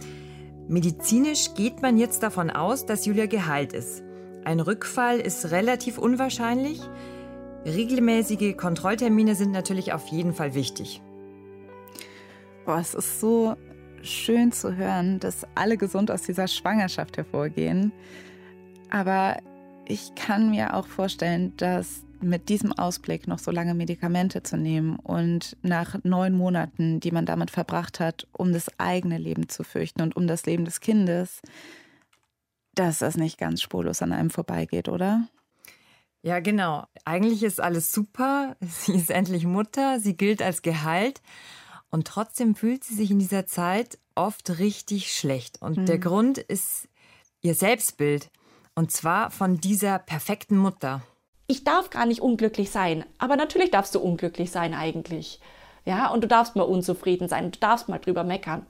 Medizinisch 0.67 1.53
geht 1.55 1.81
man 1.81 1.97
jetzt 1.97 2.21
davon 2.21 2.49
aus, 2.49 2.85
dass 2.85 3.05
Julia 3.05 3.27
geheilt 3.27 3.71
ist. 3.71 4.03
Ein 4.43 4.59
Rückfall 4.59 5.21
ist 5.21 5.51
relativ 5.51 5.97
unwahrscheinlich. 5.97 6.81
Regelmäßige 7.65 8.57
Kontrolltermine 8.57 9.35
sind 9.35 9.51
natürlich 9.51 9.93
auf 9.93 10.07
jeden 10.07 10.33
Fall 10.33 10.53
wichtig. 10.53 11.01
Boah, 12.65 12.79
es 12.79 12.93
ist 12.93 13.21
so 13.21 13.55
schön 14.01 14.51
zu 14.51 14.75
hören, 14.75 15.21
dass 15.21 15.47
alle 15.55 15.77
gesund 15.77 16.11
aus 16.11 16.23
dieser 16.23 16.49
Schwangerschaft 16.49 17.15
hervorgehen. 17.15 17.93
Aber 18.89 19.37
ich 19.87 20.13
kann 20.15 20.49
mir 20.49 20.75
auch 20.75 20.87
vorstellen, 20.87 21.53
dass 21.55 22.03
mit 22.23 22.49
diesem 22.49 22.71
Ausblick 22.73 23.27
noch 23.27 23.39
so 23.39 23.51
lange 23.51 23.73
Medikamente 23.73 24.43
zu 24.43 24.57
nehmen 24.57 24.97
und 24.97 25.57
nach 25.61 25.97
neun 26.03 26.33
Monaten, 26.33 26.99
die 26.99 27.11
man 27.11 27.25
damit 27.25 27.51
verbracht 27.51 27.99
hat, 27.99 28.27
um 28.31 28.53
das 28.53 28.67
eigene 28.79 29.17
Leben 29.17 29.49
zu 29.49 29.63
fürchten 29.63 30.01
und 30.01 30.15
um 30.15 30.27
das 30.27 30.45
Leben 30.45 30.65
des 30.65 30.79
Kindes, 30.79 31.41
dass 32.75 32.99
das 32.99 33.17
nicht 33.17 33.37
ganz 33.37 33.61
spurlos 33.61 34.01
an 34.01 34.11
einem 34.11 34.29
vorbeigeht, 34.29 34.89
oder? 34.89 35.27
Ja, 36.23 36.39
genau. 36.39 36.85
Eigentlich 37.05 37.43
ist 37.43 37.59
alles 37.59 37.91
super. 37.91 38.55
Sie 38.61 38.95
ist 38.95 39.11
endlich 39.11 39.45
Mutter, 39.45 39.99
sie 39.99 40.15
gilt 40.15 40.41
als 40.41 40.61
geheilt. 40.61 41.21
Und 41.89 42.07
trotzdem 42.07 42.55
fühlt 42.55 42.83
sie 42.83 42.95
sich 42.95 43.11
in 43.11 43.19
dieser 43.19 43.45
Zeit 43.45 43.99
oft 44.15 44.57
richtig 44.57 45.13
schlecht. 45.13 45.61
Und 45.61 45.77
mhm. 45.77 45.85
der 45.85 45.99
Grund 45.99 46.39
ist 46.39 46.87
ihr 47.41 47.53
Selbstbild. 47.53 48.31
Und 48.73 48.91
zwar 48.91 49.29
von 49.29 49.59
dieser 49.59 49.99
perfekten 49.99 50.57
Mutter 50.57 51.03
ich 51.47 51.63
darf 51.63 51.89
gar 51.89 52.05
nicht 52.05 52.21
unglücklich 52.21 52.71
sein. 52.71 53.05
Aber 53.17 53.35
natürlich 53.35 53.71
darfst 53.71 53.95
du 53.95 53.99
unglücklich 53.99 54.51
sein 54.51 54.73
eigentlich. 54.73 55.39
Ja, 55.85 56.11
und 56.11 56.23
du 56.23 56.27
darfst 56.27 56.55
mal 56.55 56.63
unzufrieden 56.63 57.27
sein, 57.27 57.51
du 57.51 57.59
darfst 57.59 57.89
mal 57.89 57.99
drüber 57.99 58.23
meckern. 58.23 58.65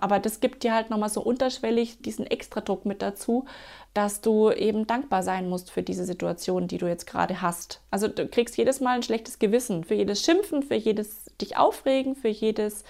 Aber 0.00 0.18
das 0.18 0.40
gibt 0.40 0.62
dir 0.62 0.74
halt 0.74 0.90
nochmal 0.90 1.10
so 1.10 1.20
unterschwellig 1.20 2.00
diesen 2.00 2.26
Extradruck 2.26 2.86
mit 2.86 3.02
dazu, 3.02 3.44
dass 3.92 4.22
du 4.22 4.50
eben 4.50 4.86
dankbar 4.86 5.22
sein 5.22 5.48
musst 5.48 5.70
für 5.70 5.82
diese 5.82 6.04
Situation, 6.04 6.66
die 6.66 6.78
du 6.78 6.86
jetzt 6.86 7.06
gerade 7.06 7.42
hast. 7.42 7.80
Also 7.90 8.08
du 8.08 8.26
kriegst 8.26 8.56
jedes 8.56 8.80
Mal 8.80 8.96
ein 8.96 9.02
schlechtes 9.02 9.38
Gewissen 9.38 9.84
für 9.84 9.94
jedes 9.94 10.22
Schimpfen, 10.22 10.62
für 10.62 10.76
jedes 10.76 11.26
dich 11.40 11.58
aufregen, 11.58 12.16
für 12.16 12.28
jedes 12.28 12.84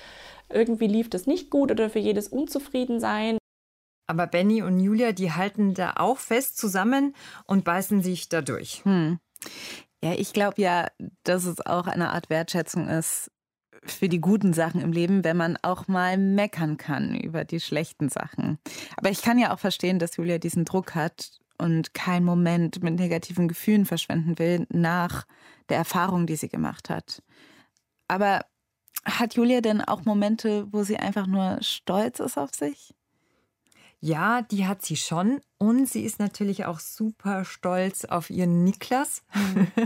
irgendwie 0.49 0.87
lief 0.87 1.11
das 1.11 1.27
nicht 1.27 1.51
gut 1.51 1.71
oder 1.71 1.91
für 1.91 1.99
jedes 1.99 2.29
Unzufriedensein. 2.29 3.39
Aber 4.07 4.27
Benny 4.27 4.63
und 4.63 4.81
Julia, 4.81 5.13
die 5.13 5.33
halten 5.33 5.75
da 5.75 5.95
auch 5.97 6.19
fest 6.19 6.59
zusammen 6.59 7.15
und 7.45 7.65
beißen 7.65 8.03
sich 8.03 8.29
da 8.29 8.43
durch. 8.43 8.85
Hm. 8.85 9.19
Ja, 10.03 10.13
ich 10.15 10.33
glaube 10.33 10.61
ja, 10.61 10.89
dass 11.23 11.45
es 11.45 11.65
auch 11.65 11.87
eine 11.87 12.11
Art 12.11 12.29
Wertschätzung 12.29 12.89
ist 12.89 13.31
für 13.85 14.09
die 14.09 14.21
guten 14.21 14.53
Sachen 14.53 14.81
im 14.81 14.93
Leben, 14.93 15.25
wenn 15.25 15.37
man 15.37 15.57
auch 15.63 15.89
mal 15.89 16.17
meckern 16.19 16.77
kann 16.77 17.15
über 17.15 17.45
die 17.45 17.61
schlechten 17.61 18.09
Sachen. 18.09 18.59
Aber 18.97 19.11
ich 19.11 19.23
kann 19.23 19.39
ja 19.39 19.53
auch 19.55 19.59
verstehen, 19.59 19.99
dass 19.99 20.17
Julia 20.17 20.39
diesen 20.39 20.65
Druck 20.65 20.95
hat 20.95 21.39
und 21.59 21.95
keinen 21.95 22.25
Moment 22.25 22.83
mit 22.83 22.95
negativen 22.95 23.49
Gefühlen 23.49 23.87
verschwenden 23.87 24.39
will 24.39 24.67
nach 24.71 25.27
der 25.69 25.79
Erfahrung, 25.79 26.27
die 26.27 26.37
sie 26.37 26.49
gemacht 26.49 26.91
hat. 26.91 27.23
Aber 28.09 28.45
hat 29.05 29.35
Julia 29.35 29.61
denn 29.61 29.81
auch 29.81 30.05
Momente, 30.05 30.67
wo 30.73 30.83
sie 30.85 30.97
einfach 30.97 31.27
nur 31.27 31.59
stolz 31.61 32.21
ist 32.21 32.39
auf 32.39 32.55
sich? 32.55 32.95
Ja, 34.05 34.43
die 34.43 34.67
hat 34.67 34.85
sie 34.85 34.97
schon. 34.97 35.41
Und 35.59 35.89
sie 35.89 36.03
ist 36.03 36.19
natürlich 36.19 36.65
auch 36.65 36.81
super 36.81 37.45
stolz 37.45 38.05
auf 38.05 38.31
ihren 38.31 38.65
Niklas. 38.65 39.23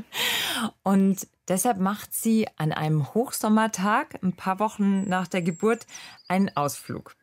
und 0.82 1.28
deshalb 1.48 1.78
macht 1.78 2.14
sie 2.14 2.48
an 2.56 2.72
einem 2.72 3.12
Hochsommertag, 3.12 4.18
ein 4.22 4.32
paar 4.32 4.58
Wochen 4.58 5.06
nach 5.06 5.28
der 5.28 5.42
Geburt, 5.42 5.86
einen 6.28 6.50
Ausflug. 6.56 7.14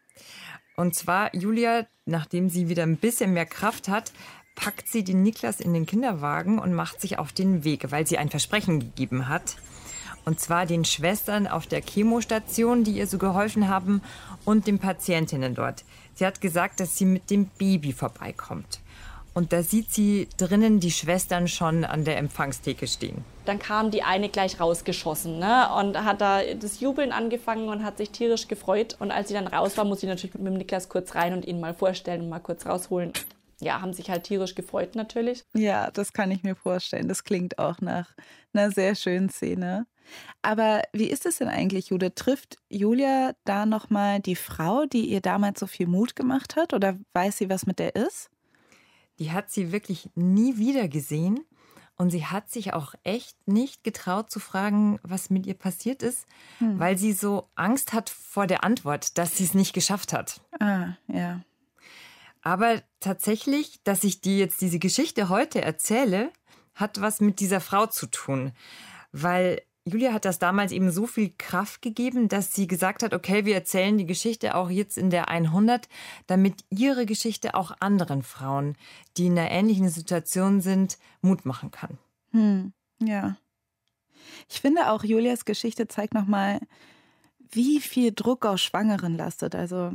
Und 0.76 0.94
zwar, 0.94 1.36
Julia, 1.36 1.88
nachdem 2.06 2.48
sie 2.48 2.70
wieder 2.70 2.84
ein 2.84 2.98
bisschen 2.98 3.34
mehr 3.34 3.48
Kraft 3.48 3.90
hat, 3.90 4.14
packt 4.54 4.88
sie 4.88 5.04
den 5.04 5.24
Niklas 5.24 5.60
in 5.60 5.74
den 5.74 5.88
Kinderwagen 5.88 6.60
und 6.60 6.76
macht 6.76 7.02
sich 7.02 7.18
auf 7.18 7.32
den 7.32 7.64
Weg, 7.64 7.92
weil 7.92 8.06
sie 8.06 8.20
ein 8.20 8.30
Versprechen 8.30 8.80
gegeben 8.80 9.28
hat. 9.28 9.56
Und 10.26 10.40
zwar 10.40 10.68
den 10.68 10.86
Schwestern 10.86 11.48
auf 11.48 11.66
der 11.66 11.82
Chemostation, 11.82 12.84
die 12.84 12.92
ihr 12.92 13.08
so 13.08 13.18
geholfen 13.18 13.68
haben, 13.68 14.04
und 14.46 14.68
den 14.68 14.78
Patientinnen 14.78 15.56
dort. 15.56 15.84
Sie 16.16 16.26
hat 16.26 16.42
gesagt, 16.42 16.80
dass 16.80 16.98
sie 16.98 17.06
mit 17.06 17.30
dem 17.30 17.46
Baby 17.58 17.94
vorbeikommt. 17.94 18.80
Und 19.34 19.52
da 19.52 19.64
sieht 19.64 19.92
sie 19.92 20.28
drinnen 20.38 20.80
die 20.80 20.92
Schwestern 20.92 21.48
schon 21.48 21.86
an 21.86 22.06
der 22.06 22.18
Empfangstheke 22.18 22.86
stehen. 22.86 23.26
Dann 23.46 23.58
kam 23.58 23.90
die 23.90 24.04
eine 24.04 24.30
gleich 24.30 24.60
rausgeschossen 24.60 25.40
ne? 25.40 25.70
und 25.80 25.98
hat 25.98 26.22
da 26.22 26.42
das 26.54 26.80
Jubeln 26.80 27.12
angefangen 27.12 27.68
und 27.68 27.84
hat 27.84 27.98
sich 27.98 28.12
tierisch 28.12 28.48
gefreut. 28.48 28.96
Und 29.00 29.12
als 29.12 29.30
sie 29.30 29.34
dann 29.34 29.48
raus 29.48 29.76
war, 29.76 29.86
muss 29.86 30.02
sie 30.02 30.08
natürlich 30.08 30.36
mit 30.36 30.46
dem 30.46 30.54
Niklas 30.54 30.88
kurz 30.88 31.16
rein 31.16 31.34
und 31.34 31.46
ihn 31.46 31.60
mal 31.60 31.74
vorstellen 31.74 32.22
und 32.22 32.30
mal 32.30 32.40
kurz 32.40 32.66
rausholen. 32.68 33.12
Ja, 33.60 33.82
haben 33.82 33.94
sich 33.94 34.10
halt 34.10 34.24
tierisch 34.24 34.56
gefreut 34.56 34.96
natürlich. 34.96 35.44
Ja, 35.54 35.90
das 35.90 36.14
kann 36.14 36.30
ich 36.30 36.44
mir 36.44 36.56
vorstellen. 36.56 37.08
Das 37.08 37.24
klingt 37.24 37.58
auch 37.58 37.82
nach 37.82 38.10
einer 38.54 38.72
sehr 38.72 38.94
schönen 38.94 39.30
Szene. 39.30 39.88
Aber 40.42 40.82
wie 40.92 41.10
ist 41.10 41.26
es 41.26 41.38
denn 41.38 41.48
eigentlich, 41.48 41.90
Jude? 41.90 42.14
Trifft 42.14 42.58
Julia 42.70 43.34
da 43.46 43.66
nochmal 43.66 44.20
die 44.20 44.36
Frau, 44.36 44.86
die 44.86 45.10
ihr 45.10 45.22
damals 45.22 45.60
so 45.60 45.68
viel 45.68 45.88
Mut 45.88 46.16
gemacht 46.16 46.56
hat? 46.56 46.74
Oder 46.74 46.98
weiß 47.14 47.38
sie, 47.38 47.50
was 47.50 47.66
mit 47.66 47.80
der 47.80 47.96
ist? 47.96 48.30
Die 49.20 49.32
hat 49.32 49.52
sie 49.52 49.72
wirklich 49.72 50.10
nie 50.16 50.58
wieder 50.58 50.88
gesehen. 50.88 51.40
Und 51.96 52.10
sie 52.10 52.26
hat 52.26 52.50
sich 52.50 52.74
auch 52.74 52.96
echt 53.04 53.38
nicht 53.48 53.84
getraut 53.84 54.32
zu 54.32 54.40
fragen, 54.40 55.00
was 55.04 55.30
mit 55.30 55.46
ihr 55.46 55.54
passiert 55.54 56.02
ist, 56.02 56.26
hm. 56.58 56.80
weil 56.80 56.98
sie 56.98 57.14
so 57.14 57.50
Angst 57.54 57.94
hat 57.94 58.10
vor 58.10 58.48
der 58.48 58.64
Antwort, 58.64 59.18
dass 59.18 59.38
sie 59.38 59.44
es 59.44 59.54
nicht 59.54 59.74
geschafft 59.74 60.12
hat. 60.12 60.42
Ah, 60.60 60.94
ja. 61.08 61.42
Aber 62.42 62.82
tatsächlich, 63.00 63.80
dass 63.84 64.04
ich 64.04 64.22
dir 64.22 64.38
jetzt 64.38 64.60
diese 64.60 64.80
Geschichte 64.80 65.30
heute 65.30 65.62
erzähle, 65.62 66.32
hat 66.76 67.00
was 67.00 67.22
mit 67.22 67.40
dieser 67.40 67.62
Frau 67.62 67.86
zu 67.86 68.08
tun. 68.08 68.52
Weil 69.12 69.62
Julia 69.86 70.14
hat 70.14 70.24
das 70.24 70.40
damals 70.40 70.72
eben 70.72 70.92
so 70.92 71.06
viel 71.06 71.34
Kraft 71.38 71.82
gegeben, 71.82 72.30
dass 72.30 72.54
sie 72.54 72.68
gesagt 72.68 73.04
hat, 73.04 73.14
okay, 73.14 73.44
wir 73.44 73.56
erzählen 73.56 73.98
die 73.98 74.06
Geschichte 74.06 74.56
auch 74.56 74.70
jetzt 74.70 74.98
in 74.98 75.10
der 75.10 75.28
100, 75.28 75.90
damit 76.28 76.64
ihre 76.70 77.06
Geschichte 77.06 77.54
auch 77.54 77.76
anderen 77.82 78.24
Frauen, 78.24 78.78
die 79.18 79.26
in 79.26 79.38
einer 79.38 79.52
ähnlichen 79.52 79.90
Situation 79.90 80.62
sind, 80.62 80.98
Mut 81.22 81.46
machen 81.46 81.70
kann. 81.72 81.98
Hm, 82.32 82.72
ja. 83.02 83.36
Ich 84.50 84.62
finde 84.62 84.90
auch, 84.90 85.04
Julias 85.04 85.44
Geschichte 85.44 85.88
zeigt 85.90 86.14
nochmal, 86.14 86.62
wie 87.52 87.82
viel 87.82 88.14
Druck 88.14 88.46
auf 88.46 88.60
Schwangeren 88.60 89.18
lastet. 89.18 89.54
Also, 89.54 89.92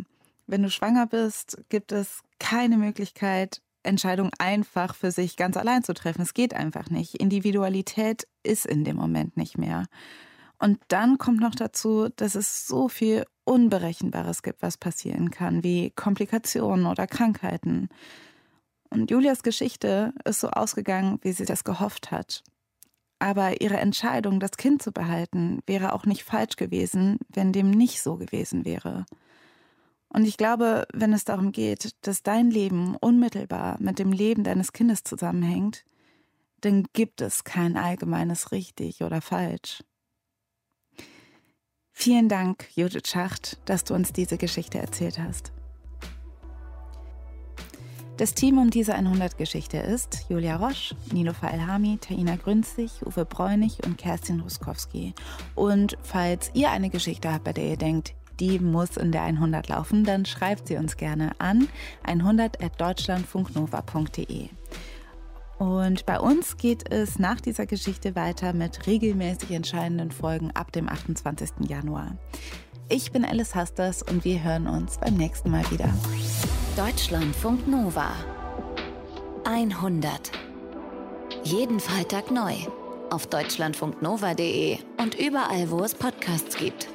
wenn 0.47 0.63
du 0.63 0.71
schwanger 0.71 1.07
bist, 1.07 1.59
gibt 1.71 1.93
es 1.93 2.23
keine 2.39 2.77
Möglichkeit, 2.77 3.63
Entscheidung 3.83 4.31
einfach 4.39 4.95
für 4.95 5.11
sich 5.11 5.37
ganz 5.37 5.57
allein 5.57 5.83
zu 5.83 5.95
treffen. 5.95 6.23
Es 6.23 6.35
geht 6.35 6.55
einfach 6.55 6.91
nicht. 6.91 7.15
Individualität 7.15 8.27
ist 8.43 8.67
in 8.67 8.85
dem 8.85 8.97
Moment 8.97 9.37
nicht 9.37 9.59
mehr. 9.59 9.87
Und 10.59 10.79
dann 10.89 11.19
kommt 11.19 11.41
noch 11.41 11.55
dazu, 11.55 12.09
dass 12.17 12.35
es 12.35 12.67
so 12.67 12.89
viel 12.89 13.25
Unberechenbares 13.45 14.43
gibt, 14.43 14.61
was 14.63 14.77
passieren 14.77 15.31
kann, 15.31 15.63
wie 15.63 15.91
Komplikationen 15.91 16.87
oder 16.87 17.07
Krankheiten. 17.07 17.89
Und 18.91 19.11
Julias 19.11 19.43
Geschichte 19.43 20.13
ist 20.25 20.41
so 20.41 20.51
ausgegangen, 20.51 21.19
wie 21.23 21.33
sie 21.33 21.45
das 21.45 21.65
gehofft 21.65 22.11
hat. 22.11 22.43
Aber 23.21 23.61
ihre 23.61 23.79
Entscheidung, 23.79 24.41
das 24.41 24.53
Kind 24.53 24.83
zu 24.83 24.93
behalten, 24.93 25.61
wäre 25.67 25.93
auch 25.93 26.07
nicht 26.07 26.25
falsch 26.25 26.57
gewesen, 26.57 27.19
wenn 27.29 27.53
dem 27.53 27.71
nicht 27.71 28.03
so 28.03 28.17
gewesen 28.17 28.65
wäre. 28.65 29.07
Und 30.11 30.25
ich 30.25 30.37
glaube, 30.37 30.87
wenn 30.93 31.13
es 31.13 31.25
darum 31.25 31.53
geht, 31.53 31.95
dass 32.07 32.23
dein 32.23 32.51
Leben 32.51 32.97
unmittelbar 32.97 33.77
mit 33.81 33.99
dem 33.99 34.13
Leben 34.13 34.43
deines 34.45 34.73
Kindes 34.73 35.05
zusammenhängt, 35.05 35.85
dann 36.61 36.87
gibt 36.93 37.21
es 37.21 37.45
kein 37.45 37.77
allgemeines 37.77 38.53
richtig 38.53 39.03
oder 39.03 39.21
falsch. 39.21 39.85
Vielen 41.93 42.29
Dank, 42.29 42.69
Judith 42.75 43.09
Schacht, 43.09 43.59
dass 43.65 43.85
du 43.85 43.95
uns 43.95 44.13
diese 44.13 44.39
Geschichte 44.39 44.79
erzählt 44.79 45.19
hast. 45.19 45.53
Das 48.19 48.35
Team 48.35 48.59
um 48.59 48.71
diese 48.71 48.97
100-Geschichte 48.97 49.77
ist 49.77 50.27
Julia 50.29 50.57
Roche, 50.57 50.97
Nilofa 51.13 51.51
Elhami, 51.51 51.99
Taina 51.99 52.35
Grünzig, 52.35 53.07
Uwe 53.07 53.25
Bräunig 53.25 53.79
und 53.85 53.97
Kerstin 53.97 54.41
Ruskowski. 54.41 55.15
Und 55.55 55.97
falls 56.03 56.51
ihr 56.53 56.71
eine 56.73 56.91
Geschichte 56.91 57.33
habt, 57.33 57.45
bei 57.45 57.53
der 57.53 57.71
ihr 57.71 57.77
denkt, 57.77 58.15
die 58.41 58.59
muss 58.59 58.97
in 58.97 59.13
der 59.13 59.23
100 59.23 59.69
laufen, 59.69 60.05
dann 60.05 60.25
schreibt 60.25 60.67
sie 60.69 60.77
uns 60.77 60.97
gerne 60.97 61.33
an 61.39 61.69
100.deutschlandfunknova.de. 62.07 64.49
Und 65.59 66.07
bei 66.07 66.21
uns 66.21 66.57
geht 66.57 66.91
es 66.93 67.19
nach 67.19 67.41
dieser 67.41 67.67
Geschichte 67.67 68.15
weiter 68.15 68.53
mit 68.53 68.87
regelmäßig 68.87 69.51
entscheidenden 69.51 70.13
Folgen 70.13 70.53
ab 70.53 70.71
dem 70.73 70.89
28. 70.89 71.69
Januar. 71.69 72.17
Ich 72.89 73.13
bin 73.13 73.25
Alice 73.25 73.55
Hasters 73.55 74.03
und 74.03 74.25
wir 74.25 74.43
hören 74.43 74.67
uns 74.67 74.99
beim 74.99 75.15
nächsten 75.15 75.51
Mal 75.51 75.69
wieder. 75.71 75.93
Deutschlandfunk 76.77 77.67
Nova 77.67 78.13
100. 79.45 80.31
Jeden 81.43 81.81
Freitag 81.81 82.31
neu 82.31 82.55
auf 83.11 83.27
deutschlandfunknova.de 83.27 84.79
und 84.99 85.15
überall, 85.15 85.71
wo 85.71 85.81
es 85.81 85.95
Podcasts 85.95 86.57
gibt. 86.57 86.89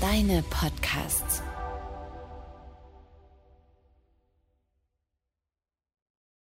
Deine 0.00 0.42
Podcasts. 0.42 1.42